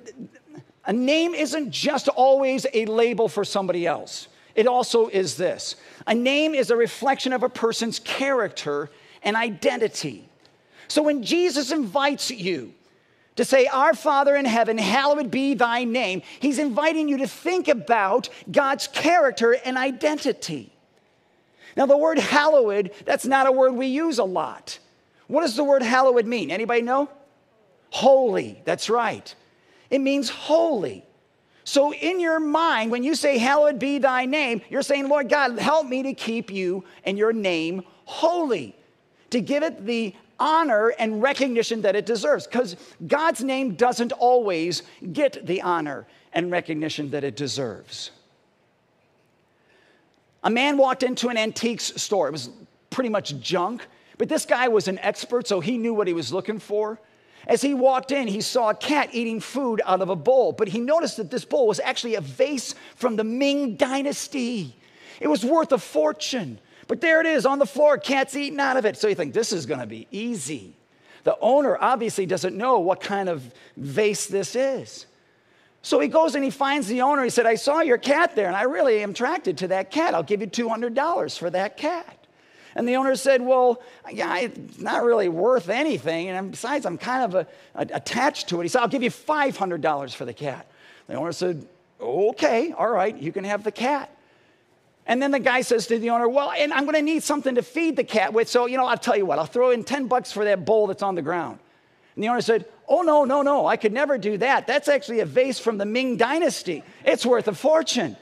a 0.85 0.91
name 0.93 1.33
isn't 1.33 1.71
just 1.71 2.07
always 2.09 2.65
a 2.73 2.85
label 2.85 3.29
for 3.29 3.45
somebody 3.45 3.87
else. 3.87 4.27
It 4.55 4.67
also 4.67 5.07
is 5.07 5.37
this 5.37 5.75
a 6.07 6.15
name 6.15 6.53
is 6.53 6.69
a 6.69 6.75
reflection 6.75 7.33
of 7.33 7.43
a 7.43 7.49
person's 7.49 7.99
character 7.99 8.89
and 9.23 9.35
identity. 9.35 10.27
So 10.87 11.01
when 11.01 11.23
Jesus 11.23 11.71
invites 11.71 12.29
you 12.29 12.73
to 13.35 13.45
say, 13.45 13.67
Our 13.67 13.93
Father 13.93 14.35
in 14.35 14.45
heaven, 14.45 14.77
hallowed 14.77 15.31
be 15.31 15.55
thy 15.55 15.83
name, 15.83 16.21
he's 16.39 16.59
inviting 16.59 17.09
you 17.09 17.17
to 17.17 17.27
think 17.27 17.67
about 17.67 18.29
God's 18.51 18.87
character 18.87 19.57
and 19.65 19.77
identity. 19.77 20.74
Now, 21.75 21.85
the 21.85 21.97
word 21.97 22.17
hallowed, 22.17 22.91
that's 23.05 23.25
not 23.25 23.47
a 23.47 23.51
word 23.51 23.73
we 23.73 23.87
use 23.87 24.17
a 24.17 24.23
lot. 24.23 24.79
What 25.27 25.41
does 25.41 25.55
the 25.55 25.63
word 25.63 25.81
hallowed 25.81 26.25
mean? 26.25 26.51
Anybody 26.51 26.81
know? 26.81 27.09
Holy, 27.89 28.61
that's 28.65 28.89
right. 28.89 29.33
It 29.89 29.99
means 29.99 30.29
holy. 30.29 31.05
So, 31.63 31.93
in 31.93 32.19
your 32.19 32.39
mind, 32.39 32.91
when 32.91 33.03
you 33.03 33.15
say, 33.15 33.39
Hallowed 33.39 33.79
be 33.79 33.97
thy 33.97 34.25
name, 34.25 34.61
you're 34.69 34.83
saying, 34.83 35.07
Lord 35.09 35.29
God, 35.29 35.57
help 35.57 35.87
me 35.87 36.03
to 36.03 36.13
keep 36.13 36.51
you 36.51 36.83
and 37.03 37.17
your 37.17 37.33
name 37.33 37.83
holy, 38.05 38.75
to 39.31 39.41
give 39.41 39.63
it 39.63 39.83
the 39.85 40.13
honor 40.39 40.89
and 40.99 41.23
recognition 41.23 41.81
that 41.81 41.95
it 41.95 42.05
deserves. 42.05 42.45
Because 42.45 42.75
God's 43.07 43.43
name 43.43 43.73
doesn't 43.75 44.11
always 44.11 44.83
get 45.11 45.45
the 45.47 45.61
honor 45.63 46.05
and 46.33 46.51
recognition 46.51 47.09
that 47.11 47.23
it 47.23 47.35
deserves. 47.35 48.11
A 50.45 50.49
man 50.49 50.77
walked 50.77 51.01
into 51.01 51.29
an 51.29 51.37
antiques 51.37 51.91
store. 52.01 52.27
It 52.27 52.31
was 52.31 52.49
pretty 52.91 53.09
much 53.09 53.37
junk, 53.39 53.85
but 54.19 54.29
this 54.29 54.45
guy 54.45 54.67
was 54.67 54.87
an 54.87 54.99
expert, 54.99 55.47
so 55.47 55.59
he 55.59 55.77
knew 55.77 55.93
what 55.93 56.07
he 56.07 56.13
was 56.13 56.31
looking 56.31 56.59
for. 56.59 56.99
As 57.47 57.63
he 57.63 57.73
walked 57.73 58.11
in, 58.11 58.27
he 58.27 58.41
saw 58.41 58.69
a 58.69 58.75
cat 58.75 59.09
eating 59.11 59.39
food 59.39 59.81
out 59.85 60.01
of 60.01 60.09
a 60.09 60.15
bowl, 60.15 60.51
but 60.51 60.67
he 60.67 60.79
noticed 60.79 61.17
that 61.17 61.31
this 61.31 61.45
bowl 61.45 61.67
was 61.67 61.79
actually 61.79 62.13
a 62.13 62.21
vase 62.21 62.75
from 62.95 63.15
the 63.15 63.23
Ming 63.23 63.75
Dynasty. 63.75 64.75
It 65.19 65.27
was 65.27 65.43
worth 65.43 65.71
a 65.71 65.79
fortune. 65.79 66.59
But 66.87 67.01
there 67.01 67.19
it 67.21 67.25
is 67.25 67.47
on 67.47 67.57
the 67.57 67.65
floor, 67.65 67.97
cat's 67.97 68.35
eating 68.35 68.59
out 68.59 68.77
of 68.77 68.85
it. 68.85 68.97
So 68.97 69.07
you 69.07 69.15
think, 69.15 69.33
this 69.33 69.51
is 69.51 69.65
gonna 69.65 69.87
be 69.87 70.07
easy. 70.11 70.75
the 71.23 71.35
owner 71.41 71.75
obviously 71.81 72.27
doesn't 72.27 72.55
know 72.55 72.77
what 72.77 73.01
kind 73.01 73.29
of 73.29 73.51
vase 73.77 74.27
this 74.27 74.55
is. 74.55 75.07
So 75.85 75.99
he 75.99 76.07
goes 76.07 76.33
and 76.33 76.43
he 76.43 76.49
finds 76.49 76.87
the 76.87 77.03
owner. 77.03 77.23
He 77.23 77.29
said, 77.29 77.45
I 77.45 77.53
saw 77.53 77.81
your 77.81 77.99
cat 77.99 78.35
there 78.35 78.47
and 78.47 78.55
I 78.55 78.63
really 78.63 79.03
am 79.03 79.11
attracted 79.11 79.59
to 79.59 79.67
that 79.67 79.91
cat. 79.91 80.15
I'll 80.15 80.23
give 80.23 80.41
you 80.41 80.47
$200 80.47 81.37
for 81.37 81.51
that 81.51 81.77
cat. 81.77 82.25
And 82.73 82.89
the 82.89 82.95
owner 82.95 83.15
said, 83.15 83.39
Well, 83.39 83.83
yeah, 84.11 84.35
it's 84.39 84.79
not 84.79 85.03
really 85.03 85.29
worth 85.29 85.69
anything. 85.69 86.29
And 86.29 86.49
besides, 86.49 86.87
I'm 86.87 86.97
kind 86.97 87.23
of 87.23 87.35
a, 87.35 87.47
a, 87.75 87.97
attached 87.97 88.49
to 88.49 88.59
it. 88.59 88.63
He 88.63 88.69
said, 88.69 88.81
I'll 88.81 88.87
give 88.87 89.03
you 89.03 89.11
$500 89.11 90.15
for 90.15 90.25
the 90.25 90.33
cat. 90.33 90.65
The 91.05 91.13
owner 91.13 91.31
said, 91.31 91.67
Okay, 92.01 92.71
all 92.71 92.89
right, 92.89 93.15
you 93.15 93.31
can 93.31 93.43
have 93.43 93.63
the 93.63 93.71
cat. 93.71 94.09
And 95.05 95.21
then 95.21 95.29
the 95.29 95.39
guy 95.39 95.61
says 95.61 95.85
to 95.85 95.99
the 95.99 96.09
owner, 96.09 96.27
Well, 96.27 96.49
and 96.49 96.73
I'm 96.73 96.85
going 96.85 96.95
to 96.95 97.03
need 97.03 97.21
something 97.21 97.53
to 97.53 97.61
feed 97.61 97.95
the 97.95 98.03
cat 98.03 98.33
with. 98.33 98.49
So, 98.49 98.65
you 98.65 98.77
know, 98.77 98.87
I'll 98.87 98.97
tell 98.97 99.15
you 99.15 99.27
what, 99.27 99.37
I'll 99.37 99.45
throw 99.45 99.69
in 99.69 99.83
10 99.83 100.07
bucks 100.07 100.31
for 100.31 100.45
that 100.45 100.65
bowl 100.65 100.87
that's 100.87 101.03
on 101.03 101.13
the 101.13 101.21
ground. 101.21 101.59
And 102.15 102.23
the 102.23 102.29
owner 102.29 102.41
said, 102.41 102.65
Oh, 102.87 103.01
no, 103.01 103.25
no, 103.25 103.41
no, 103.41 103.65
I 103.65 103.77
could 103.77 103.93
never 103.93 104.17
do 104.17 104.37
that. 104.37 104.67
That's 104.67 104.87
actually 104.87 105.19
a 105.19 105.25
vase 105.25 105.57
from 105.57 105.79
the 105.79 105.85
Ming 105.85 106.17
Dynasty. 106.17 106.83
It's 107.03 107.25
worth 107.25 107.47
a 107.47 107.53
fortune. 107.53 108.15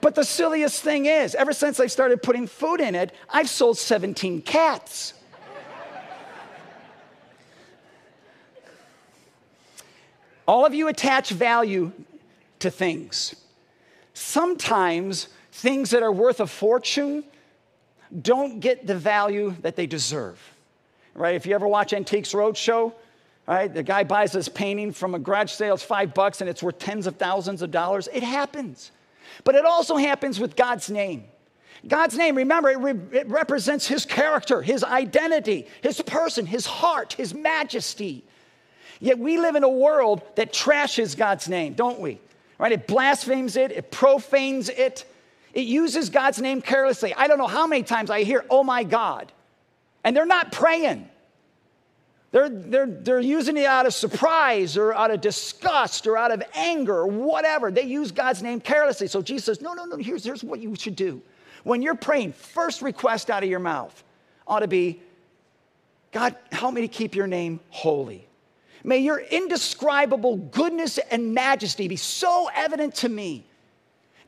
But 0.00 0.14
the 0.14 0.24
silliest 0.24 0.82
thing 0.82 1.04
is, 1.04 1.34
ever 1.34 1.52
since 1.52 1.78
I 1.78 1.86
started 1.86 2.22
putting 2.22 2.46
food 2.46 2.80
in 2.80 2.94
it, 2.94 3.14
I've 3.28 3.50
sold 3.50 3.76
17 3.76 4.40
cats. 4.42 5.12
All 10.48 10.64
of 10.66 10.74
you 10.74 10.88
attach 10.88 11.30
value 11.30 11.92
to 12.60 12.70
things. 12.70 13.34
Sometimes 14.14 15.28
things 15.52 15.90
that 15.90 16.02
are 16.02 16.12
worth 16.12 16.40
a 16.40 16.46
fortune 16.46 17.24
don't 18.20 18.60
get 18.60 18.86
the 18.86 18.96
value 18.96 19.54
that 19.60 19.76
they 19.76 19.86
deserve. 19.86 20.51
Right? 21.14 21.34
If 21.34 21.46
you 21.46 21.54
ever 21.54 21.68
watch 21.68 21.92
Antiques 21.92 22.32
Roadshow, 22.32 22.92
right? 23.46 23.72
The 23.72 23.82
guy 23.82 24.04
buys 24.04 24.32
this 24.32 24.48
painting 24.48 24.92
from 24.92 25.14
a 25.14 25.18
garage 25.18 25.50
sale, 25.50 25.74
it's 25.74 25.82
five 25.82 26.14
bucks, 26.14 26.40
and 26.40 26.48
it's 26.48 26.62
worth 26.62 26.78
tens 26.78 27.06
of 27.06 27.16
thousands 27.16 27.62
of 27.62 27.70
dollars. 27.70 28.08
It 28.12 28.22
happens. 28.22 28.90
But 29.44 29.54
it 29.54 29.64
also 29.64 29.96
happens 29.96 30.40
with 30.40 30.56
God's 30.56 30.90
name. 30.90 31.24
God's 31.86 32.16
name, 32.16 32.36
remember, 32.36 32.70
it, 32.70 32.78
re- 32.78 33.18
it, 33.18 33.28
represents 33.28 33.86
his 33.86 34.06
character, 34.06 34.62
his 34.62 34.84
identity, 34.84 35.66
his 35.82 36.00
person, 36.00 36.46
his 36.46 36.64
heart, 36.64 37.14
his 37.14 37.34
majesty. 37.34 38.24
Yet 39.00 39.18
we 39.18 39.36
live 39.36 39.56
in 39.56 39.64
a 39.64 39.68
world 39.68 40.22
that 40.36 40.52
trashes 40.52 41.16
God's 41.16 41.48
name, 41.48 41.74
don't 41.74 41.98
we? 41.98 42.20
Right? 42.58 42.70
It 42.70 42.86
blasphemes 42.86 43.56
it, 43.56 43.72
it 43.72 43.90
profanes 43.90 44.68
it, 44.68 45.04
it 45.52 45.62
uses 45.62 46.08
God's 46.08 46.40
name 46.40 46.62
carelessly. 46.62 47.12
I 47.14 47.26
don't 47.26 47.38
know 47.38 47.48
how 47.48 47.66
many 47.66 47.82
times 47.82 48.10
I 48.10 48.22
hear, 48.22 48.44
oh 48.48 48.62
my 48.62 48.84
God. 48.84 49.32
And 50.04 50.16
they're 50.16 50.26
not 50.26 50.52
praying. 50.52 51.08
They're, 52.32 52.48
they're, 52.48 52.86
they're 52.86 53.20
using 53.20 53.58
it 53.58 53.66
out 53.66 53.86
of 53.86 53.92
surprise 53.92 54.76
or 54.78 54.94
out 54.94 55.10
of 55.10 55.20
disgust 55.20 56.06
or 56.06 56.16
out 56.16 56.32
of 56.32 56.42
anger 56.54 56.94
or 56.94 57.06
whatever. 57.06 57.70
They 57.70 57.82
use 57.82 58.10
God's 58.10 58.42
name 58.42 58.60
carelessly. 58.60 59.06
So 59.06 59.20
Jesus 59.20 59.44
says, 59.44 59.60
No, 59.60 59.74
no, 59.74 59.84
no, 59.84 59.96
here's, 59.96 60.24
here's 60.24 60.42
what 60.42 60.60
you 60.60 60.74
should 60.74 60.96
do. 60.96 61.20
When 61.62 61.82
you're 61.82 61.94
praying, 61.94 62.32
first 62.32 62.80
request 62.80 63.30
out 63.30 63.42
of 63.42 63.50
your 63.50 63.60
mouth 63.60 64.02
ought 64.46 64.60
to 64.60 64.68
be 64.68 65.00
God, 66.10 66.36
help 66.50 66.74
me 66.74 66.82
to 66.82 66.88
keep 66.88 67.14
your 67.14 67.26
name 67.26 67.60
holy. 67.70 68.26
May 68.84 68.98
your 68.98 69.18
indescribable 69.18 70.36
goodness 70.36 70.98
and 70.98 71.34
majesty 71.34 71.88
be 71.88 71.96
so 71.96 72.50
evident 72.54 72.96
to 72.96 73.08
me 73.08 73.44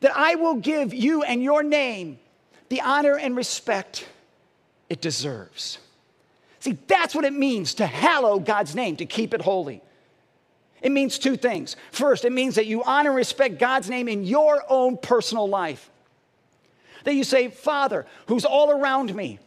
that 0.01 0.17
I 0.17 0.37
will 0.37 0.55
give 0.55 0.95
you 0.95 1.23
and 1.23 1.43
your 1.43 1.63
name 1.63 2.19
the 2.69 2.81
honor 2.81 3.19
and 3.19 3.37
respect 3.37 4.07
it 4.89 5.01
deserves. 5.01 5.79
See, 6.61 6.79
that's 6.87 7.15
what 7.15 7.25
it 7.25 7.33
means 7.33 7.75
to 7.75 7.87
hallow 7.87 8.39
God's 8.39 8.75
name, 8.75 8.97
to 8.97 9.07
keep 9.07 9.35
it 9.35 9.43
holy. 9.43 9.83
It 10.81 10.93
means 10.93 11.19
two 11.19 11.37
things. 11.37 11.77
First, 11.93 12.25
it 12.25 12.33
means 12.33 12.55
that 12.57 12.67
you 12.67 12.83
honor 12.85 13.11
and 13.11 13.17
respect 13.17 13.59
God's 13.59 13.89
name 13.89 14.09
in 14.09 14.25
your 14.25 14.63
own 14.69 14.97
personal 14.97 15.49
life. 15.49 15.91
That 17.05 17.15
you 17.15 17.25
say, 17.25 17.49
Father, 17.49 18.07
who's 18.27 18.45
all 18.45 18.71
around 18.71 19.15
me, 19.15 19.39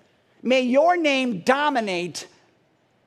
may 0.42 0.62
your 0.62 0.98
name 0.98 1.42
dominate 1.42 2.28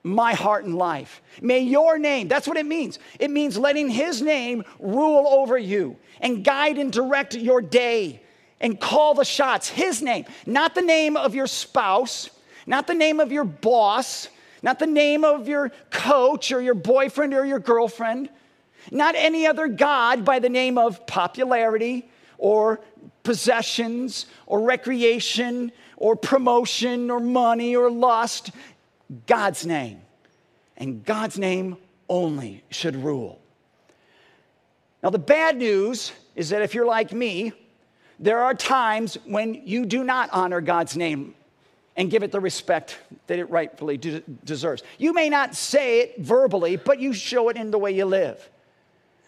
my 0.02 0.32
heart 0.32 0.64
and 0.64 0.76
life. 0.76 1.20
May 1.40 1.60
your 1.60 1.98
name, 1.98 2.28
that's 2.28 2.48
what 2.48 2.56
it 2.56 2.66
means. 2.66 2.98
It 3.18 3.30
means 3.30 3.58
letting 3.58 3.88
his 3.90 4.22
name 4.22 4.64
rule 4.78 5.26
over 5.28 5.58
you 5.58 5.96
and 6.20 6.44
guide 6.44 6.78
and 6.78 6.92
direct 6.92 7.34
your 7.34 7.60
day 7.60 8.22
and 8.60 8.78
call 8.78 9.14
the 9.14 9.24
shots. 9.24 9.68
His 9.68 10.02
name, 10.02 10.26
not 10.46 10.74
the 10.74 10.82
name 10.82 11.16
of 11.16 11.34
your 11.34 11.46
spouse 11.46 12.30
not 12.70 12.86
the 12.86 12.94
name 12.94 13.20
of 13.20 13.32
your 13.32 13.44
boss, 13.44 14.28
not 14.62 14.78
the 14.78 14.86
name 14.86 15.24
of 15.24 15.48
your 15.48 15.72
coach 15.90 16.52
or 16.52 16.60
your 16.60 16.74
boyfriend 16.74 17.34
or 17.34 17.44
your 17.44 17.58
girlfriend, 17.58 18.28
not 18.90 19.14
any 19.16 19.46
other 19.46 19.68
God 19.68 20.24
by 20.24 20.38
the 20.38 20.48
name 20.48 20.78
of 20.78 21.06
popularity 21.06 22.08
or 22.38 22.80
possessions 23.22 24.26
or 24.46 24.62
recreation 24.62 25.72
or 25.96 26.14
promotion 26.16 27.10
or 27.10 27.20
money 27.20 27.74
or 27.74 27.90
lust. 27.90 28.52
God's 29.26 29.66
name. 29.66 30.00
And 30.76 31.04
God's 31.04 31.38
name 31.38 31.76
only 32.08 32.62
should 32.70 32.96
rule. 32.96 33.40
Now, 35.02 35.10
the 35.10 35.18
bad 35.18 35.56
news 35.56 36.12
is 36.36 36.50
that 36.50 36.62
if 36.62 36.74
you're 36.74 36.86
like 36.86 37.12
me, 37.12 37.52
there 38.20 38.40
are 38.40 38.54
times 38.54 39.16
when 39.24 39.66
you 39.66 39.86
do 39.86 40.04
not 40.04 40.28
honor 40.30 40.60
God's 40.60 40.94
name 40.94 41.34
and 41.96 42.10
give 42.10 42.22
it 42.22 42.30
the 42.30 42.40
respect 42.40 42.98
that 43.26 43.38
it 43.38 43.50
rightfully 43.50 43.96
de- 43.96 44.20
deserves. 44.44 44.82
You 44.98 45.14
may 45.14 45.30
not 45.30 45.54
say 45.54 46.00
it 46.00 46.20
verbally, 46.20 46.76
but 46.76 47.00
you 47.00 47.14
show 47.14 47.48
it 47.48 47.56
in 47.56 47.70
the 47.70 47.78
way 47.78 47.92
you 47.92 48.04
live. 48.04 48.48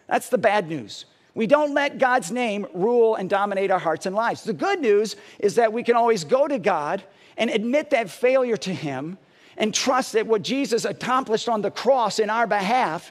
That's 0.07 0.28
the 0.28 0.38
bad 0.38 0.68
news. 0.68 1.07
We 1.35 1.46
don't 1.46 1.72
let 1.72 1.96
God's 1.96 2.31
name 2.31 2.66
rule 2.74 3.14
and 3.14 3.31
dominate 3.31 3.70
our 3.70 3.78
hearts 3.78 4.05
and 4.05 4.14
lives. 4.14 4.44
The 4.44 4.52
good 4.52 4.81
news 4.81 5.16
is 5.38 5.55
that 5.55 5.72
we 5.72 5.83
can 5.83 5.96
always 5.96 6.24
go 6.24 6.46
to 6.46 6.59
God 6.59 7.02
and 7.38 7.48
admit 7.48 7.90
that 7.90 8.11
failure 8.11 8.59
to 8.59 8.74
Him 8.74 9.16
and 9.57 9.72
trust 9.74 10.12
that 10.12 10.26
what 10.26 10.42
Jesus 10.42 10.85
accomplished 10.85 11.48
on 11.48 11.62
the 11.62 11.70
cross 11.70 12.18
in 12.18 12.28
our 12.28 12.46
behalf, 12.46 13.11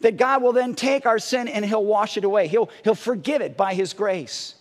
that 0.00 0.18
God 0.18 0.42
will 0.42 0.52
then 0.52 0.74
take 0.74 1.06
our 1.06 1.18
sin 1.18 1.48
and 1.48 1.64
He'll 1.64 1.84
wash 1.84 2.18
it 2.18 2.24
away. 2.24 2.46
He'll, 2.46 2.68
he'll 2.82 2.94
forgive 2.94 3.40
it 3.40 3.56
by 3.56 3.72
His 3.72 3.94
grace. 3.94 4.56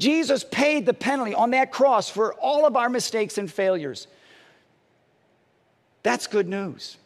Jesus 0.00 0.44
paid 0.44 0.86
the 0.86 0.94
penalty 0.94 1.34
on 1.34 1.50
that 1.50 1.70
cross 1.70 2.08
for 2.08 2.32
all 2.34 2.66
of 2.66 2.74
our 2.74 2.88
mistakes 2.88 3.36
and 3.36 3.52
failures. 3.52 4.06
That's 6.02 6.26
good 6.26 6.48
news. 6.48 6.96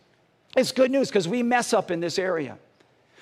It's 0.56 0.70
good 0.70 0.92
news 0.92 1.08
because 1.08 1.26
we 1.26 1.42
mess 1.42 1.72
up 1.72 1.90
in 1.90 1.98
this 1.98 2.20
area. 2.20 2.56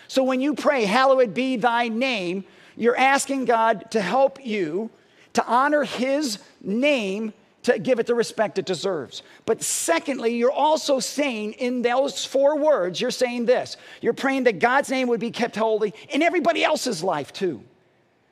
So 0.09 0.23
when 0.23 0.43
you 0.43 0.55
pray, 0.55 0.85
Hallowed 0.85 1.33
be 1.33 1.57
thy 1.57 1.89
name, 1.89 2.45
you're 2.77 2.97
asking 2.97 3.47
God 3.47 3.91
to 3.93 4.01
help 4.03 4.45
you 4.45 4.91
to 5.33 5.47
honor 5.47 5.85
his 5.85 6.39
name 6.61 7.33
to 7.63 7.79
give 7.79 7.99
it 7.99 8.07
the 8.07 8.15
respect 8.15 8.59
it 8.59 8.67
deserves. 8.67 9.23
But 9.47 9.63
secondly, 9.63 10.37
you're 10.37 10.53
also 10.53 11.01
saying 11.01 11.55
in 11.55 11.81
those 11.81 12.27
four 12.27 12.59
words, 12.59 13.01
you're 13.01 13.11
saying 13.11 13.47
this 13.47 13.79
you're 14.03 14.13
praying 14.13 14.45
that 14.45 14.59
God's 14.59 14.91
name 14.91 15.09
would 15.09 15.21
be 15.21 15.31
kept 15.31 15.57
holy 15.57 15.95
in 16.11 16.21
everybody 16.21 16.63
else's 16.63 17.03
life 17.03 17.33
too. 17.33 17.63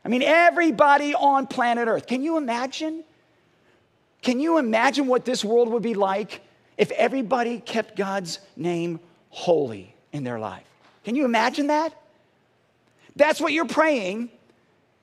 I 0.05 0.09
mean, 0.09 0.23
everybody 0.23 1.15
on 1.15 1.47
planet 1.47 1.89
Earth. 1.89 2.07
Can 2.07 2.23
you 2.23 2.37
imagine? 2.37 3.05
Can 4.23 4.41
you 4.41 4.59
imagine 4.59 5.07
what 5.07 5.25
this 5.25 5.45
world 5.45 5.69
would 5.71 5.83
be 5.83 5.95
like 5.95 6.41
if 6.77 6.91
everybody 6.93 7.61
kept 7.61 7.97
God's 7.97 8.39
name 8.57 9.01
holy 9.29 9.95
in 10.13 10.25
their 10.25 10.39
life? 10.39 10.65
Can 11.05 11.15
you 11.15 11.25
imagine 11.25 11.69
that? 11.69 11.95
That's 13.17 13.41
what 13.41 13.53
you're 13.53 13.67
praying. 13.67 14.31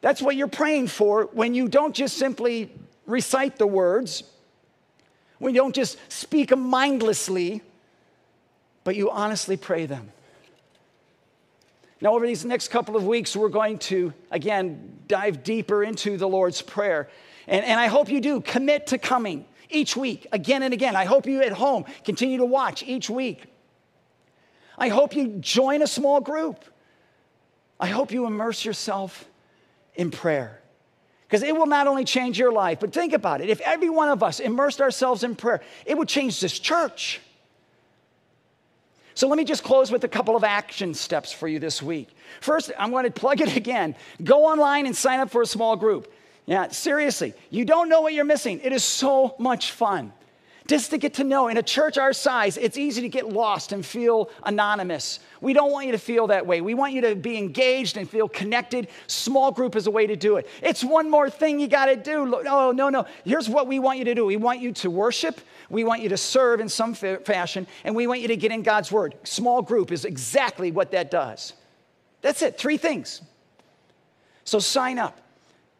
That's 0.01 0.21
what 0.21 0.36
you're 0.36 0.47
praying 0.47 0.88
for 0.88 1.25
when 1.33 1.53
you 1.53 1.67
don't 1.67 1.95
just 1.95 2.17
simply 2.17 2.71
recite 3.05 3.57
the 3.57 3.67
words, 3.67 4.23
when 5.39 5.53
you 5.53 5.62
don't 5.62 5.75
just 5.75 5.97
speak 6.12 6.49
them 6.49 6.62
mindlessly, 6.62 7.62
but 8.83 8.95
you 8.95 9.10
honestly 9.10 9.57
pray 9.57 9.86
them. 9.86 10.12
Now, 11.99 12.13
over 12.13 12.27
these 12.27 12.45
next 12.45 12.67
couple 12.67 12.95
of 12.95 13.05
weeks, 13.05 13.36
we're 13.36 13.49
going 13.49 13.79
to, 13.79 14.13
again, 14.29 14.99
dive 15.07 15.43
deeper 15.43 15.83
into 15.83 16.17
the 16.17 16.27
Lord's 16.27 16.62
Prayer. 16.62 17.10
And, 17.47 17.65
and 17.65 17.79
I 17.79 17.88
hope 17.88 18.10
you 18.10 18.21
do 18.21 18.41
commit 18.41 18.88
to 18.88 18.97
coming 18.97 19.45
each 19.69 19.97
week, 19.97 20.27
again 20.31 20.63
and 20.63 20.73
again. 20.73 20.95
I 20.95 21.05
hope 21.05 21.25
you 21.25 21.41
at 21.41 21.53
home 21.53 21.86
continue 22.05 22.38
to 22.38 22.45
watch 22.45 22.83
each 22.83 23.10
week. 23.10 23.45
I 24.77 24.89
hope 24.89 25.15
you 25.15 25.27
join 25.39 25.81
a 25.81 25.88
small 25.88 26.21
group. 26.21 26.63
I 27.79 27.88
hope 27.88 28.12
you 28.12 28.25
immerse 28.25 28.63
yourself 28.63 29.27
in 29.95 30.12
prayer. 30.12 30.62
Because 31.27 31.43
it 31.43 31.55
will 31.55 31.65
not 31.65 31.88
only 31.88 32.05
change 32.05 32.39
your 32.39 32.51
life, 32.51 32.79
but 32.79 32.93
think 32.93 33.12
about 33.12 33.41
it. 33.41 33.49
If 33.49 33.60
every 33.62 33.89
one 33.89 34.10
of 34.10 34.23
us 34.23 34.39
immersed 34.39 34.81
ourselves 34.81 35.23
in 35.23 35.36
prayer, 35.36 35.62
it 35.86 35.97
would 35.97 36.07
change 36.07 36.39
this 36.39 36.57
church. 36.57 37.19
So 39.17 39.27
let 39.27 39.36
me 39.36 39.45
just 39.45 39.63
close 39.63 39.91
with 39.91 40.03
a 40.03 40.08
couple 40.08 40.36
of 40.36 40.43
action 40.43 40.93
steps 40.93 41.34
for 41.34 41.47
you 41.47 41.58
this 41.58 41.82
week. 41.82 42.10
First, 42.39 42.71
I'm 42.77 42.91
going 42.91 43.06
to 43.06 43.10
plug 43.10 43.41
it 43.41 43.56
again. 43.56 43.95
Go 44.23 44.45
online 44.45 44.86
and 44.86 44.95
sign 44.95 45.19
up 45.19 45.32
for 45.32 45.41
a 45.41 45.45
small 45.47 45.75
group. 45.75 46.13
Yeah, 46.45 46.67
seriously, 46.67 47.34
you 47.49 47.65
don't 47.65 47.89
know 47.89 48.01
what 48.01 48.13
you're 48.13 48.25
missing. 48.25 48.60
It 48.63 48.73
is 48.73 48.84
so 48.84 49.34
much 49.39 49.71
fun. 49.71 50.13
Just 50.67 50.91
to 50.91 50.97
get 50.97 51.15
to 51.15 51.23
know. 51.23 51.47
In 51.47 51.58
a 51.58 51.63
church 51.63 51.97
our 51.97 52.13
size, 52.13 52.58
it's 52.58 52.77
easy 52.77 53.01
to 53.01 53.10
get 53.10 53.27
lost 53.30 53.71
and 53.71 53.86
feel 53.86 54.30
anonymous. 54.43 55.19
We 55.41 55.53
don't 55.53 55.71
want 55.71 55.86
you 55.86 55.91
to 55.93 55.97
feel 55.97 56.27
that 56.27 56.45
way. 56.45 56.62
We 56.62 56.73
want 56.73 56.93
you 56.93 57.01
to 57.01 57.15
be 57.15 57.38
engaged 57.38 57.97
and 57.97 58.10
feel 58.10 58.27
connected. 58.27 58.88
Small 59.08 59.51
group 59.51 59.75
is 59.75 59.88
a 59.88 59.91
way 59.91 60.08
to 60.08 60.15
do 60.15 60.38
it. 60.38 60.47
It's 60.62 60.84
one 60.84 61.10
more 61.10 61.30
thing 61.30 61.60
you 61.60 61.67
got 61.67 61.86
to 61.88 61.95
do. 61.95 62.25
No, 62.43 62.71
no, 62.71 62.89
no. 62.89 63.06
Here's 63.23 63.49
what 63.49 63.67
we 63.67 63.80
want 63.80 63.99
you 63.99 64.06
to 64.06 64.15
do 64.15 64.25
we 64.25 64.38
want 64.38 64.60
you 64.60 64.71
to 64.73 64.89
worship, 64.89 65.39
we 65.69 65.84
want 65.84 66.01
you 66.01 66.10
to 66.10 66.17
serve 66.17 66.60
in 66.60 66.69
some 66.69 66.93
fashion, 66.93 67.67
and 67.84 67.95
we 67.95 68.08
want 68.08 68.21
you 68.21 68.27
to 68.30 68.38
get 68.38 68.51
in 68.51 68.63
God's 68.63 68.91
word. 68.91 69.15
Small 69.23 69.62
group 69.62 69.91
is 69.91 70.06
exactly 70.06 70.71
what 70.71 70.91
that 70.91 71.12
does. 71.12 71.53
That's 72.21 72.41
it, 72.41 72.58
three 72.58 72.77
things. 72.77 73.21
So 74.43 74.60
sign 74.60 74.97
up. 74.97 75.19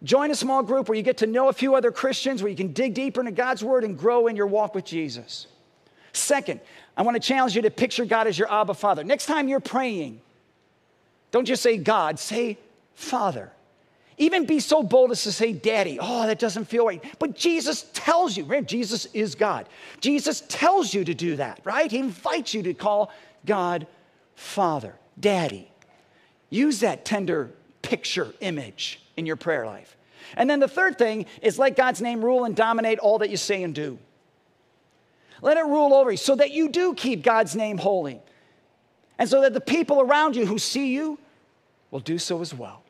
Join 0.04 0.30
a 0.30 0.36
small 0.36 0.62
group 0.62 0.88
where 0.90 0.96
you 0.96 1.04
get 1.04 1.18
to 1.18 1.28
know 1.28 1.50
a 1.50 1.54
few 1.54 1.76
other 1.76 1.92
Christians, 1.92 2.44
where 2.44 2.50
you 2.50 2.58
can 2.58 2.72
dig 2.72 2.94
deeper 2.94 3.20
into 3.20 3.32
God's 3.32 3.64
word 3.64 3.84
and 3.84 3.98
grow 3.98 4.28
in 4.28 4.36
your 4.36 4.48
walk 4.48 4.76
with 4.76 4.86
Jesus. 4.86 5.48
Second, 6.14 6.60
I 6.96 7.02
want 7.02 7.16
to 7.16 7.20
challenge 7.20 7.56
you 7.56 7.62
to 7.64 7.72
picture 7.72 8.06
God 8.06 8.28
as 8.28 8.38
your 8.38 8.52
Abba 8.52 8.74
Father. 8.76 9.04
Next 9.04 9.26
time 9.26 9.48
you're 9.48 9.60
praying, 9.60 10.22
don't 11.32 11.46
just 11.46 11.64
say 11.64 11.78
God, 11.78 12.20
say 12.20 12.58
Father. 12.94 13.52
Even 14.20 14.46
be 14.46 14.60
so 14.60 14.82
bold 14.82 15.12
as 15.12 15.24
to 15.24 15.32
say 15.32 15.54
Daddy. 15.54 16.00
Oh, 16.02 16.26
that 16.26 16.40
doesn't 16.40 16.66
feel 16.66 16.88
right. 16.88 17.04
But 17.20 17.36
Jesus 17.36 17.86
tells 17.94 18.36
you, 18.36 18.46
right? 18.46 18.68
Jesus 18.68 19.06
is 19.14 19.36
God. 19.36 19.70
Jesus 20.00 20.42
tells 20.48 20.94
you 20.94 21.06
to 21.06 21.14
do 21.14 21.36
that, 21.36 21.60
right? 21.64 21.92
He 21.92 22.00
invites 22.00 22.54
you 22.54 22.64
to 22.64 22.74
call 22.74 23.12
God 23.46 23.86
Father, 24.36 24.96
Daddy. 25.20 25.72
Use 26.50 26.80
that 26.80 27.06
tender 27.06 27.52
picture 27.82 28.34
image 28.40 29.02
in 29.18 29.26
your 29.26 29.36
prayer 29.36 29.66
life. 29.66 29.98
And 30.36 30.50
then 30.50 30.60
the 30.60 30.68
third 30.68 30.98
thing 30.98 31.26
is 31.42 31.60
let 31.60 31.76
God's 31.76 32.02
name 32.02 32.24
rule 32.24 32.46
and 32.46 32.56
dominate 32.56 33.00
all 33.00 33.20
that 33.20 33.30
you 33.30 33.38
say 33.38 33.64
and 33.64 33.74
do. 33.74 34.00
Let 35.42 35.58
it 35.58 35.66
rule 35.66 35.94
over 35.94 36.12
you 36.12 36.18
so 36.18 36.36
that 36.36 36.52
you 36.52 36.70
do 36.70 36.94
keep 36.94 37.24
God's 37.24 37.56
name 37.56 37.78
holy. 37.78 38.22
And 39.20 39.30
so 39.30 39.42
that 39.42 39.54
the 39.54 39.62
people 39.62 40.02
around 40.02 40.36
you 40.36 40.46
who 40.46 40.60
see 40.60 40.94
you 40.94 41.20
will 41.92 42.00
do 42.00 42.18
so 42.18 42.42
as 42.42 42.54
well. 42.54 42.84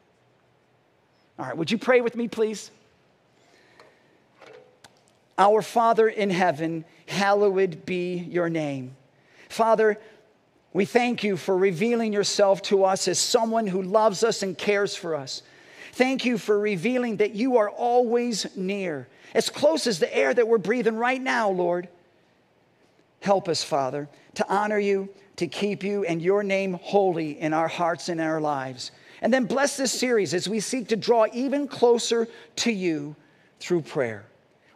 All 1.39 1.45
right, 1.45 1.55
would 1.55 1.71
you 1.71 1.77
pray 1.77 2.01
with 2.01 2.15
me, 2.15 2.27
please? 2.27 2.71
Our 5.37 5.61
Father 5.61 6.07
in 6.07 6.31
heaven, 6.31 6.83
hallowed 7.05 7.85
be 7.85 8.15
your 8.15 8.49
name. 8.49 8.95
Father, 9.49 9.99
we 10.73 10.85
thank 10.85 11.23
you 11.23 11.37
for 11.37 11.55
revealing 11.55 12.11
yourself 12.11 12.61
to 12.63 12.83
us 12.83 13.07
as 13.07 13.19
someone 13.19 13.67
who 13.67 13.81
loves 13.81 14.23
us 14.23 14.41
and 14.41 14.57
cares 14.57 14.95
for 14.95 15.15
us. 15.15 15.43
Thank 15.97 16.25
you 16.25 16.37
for 16.37 16.59
revealing 16.59 17.17
that 17.17 17.33
you 17.33 17.57
are 17.57 17.71
always 17.71 18.55
near, 18.55 19.07
as 19.33 19.49
close 19.49 19.87
as 19.87 19.97
the 19.97 20.15
air 20.15 20.31
that 20.31 20.47
we're 20.47 20.59
breathing 20.59 20.95
right 20.95 21.19
now, 21.19 21.49
Lord. 21.49 21.87
Help 23.19 23.49
us, 23.49 23.63
Father, 23.63 24.07
to 24.35 24.45
honor 24.47 24.77
you, 24.77 25.09
to 25.37 25.47
keep 25.47 25.81
you 25.81 26.05
and 26.05 26.21
your 26.21 26.43
name 26.43 26.73
holy 26.83 27.39
in 27.39 27.51
our 27.51 27.67
hearts 27.67 28.09
and 28.09 28.21
in 28.21 28.27
our 28.27 28.39
lives. 28.39 28.91
And 29.23 29.33
then 29.33 29.45
bless 29.45 29.75
this 29.75 29.91
series 29.91 30.35
as 30.35 30.47
we 30.47 30.59
seek 30.59 30.89
to 30.89 30.95
draw 30.95 31.25
even 31.33 31.67
closer 31.67 32.27
to 32.57 32.71
you 32.71 33.15
through 33.59 33.81
prayer. 33.81 34.23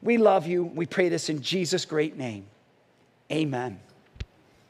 We 0.02 0.18
love 0.18 0.48
you. 0.48 0.64
We 0.64 0.88
pray 0.88 1.10
this 1.10 1.30
in 1.30 1.44
Jesus' 1.44 1.86
great 1.86 2.18
name. 2.18 2.48
Amen. 3.32 3.80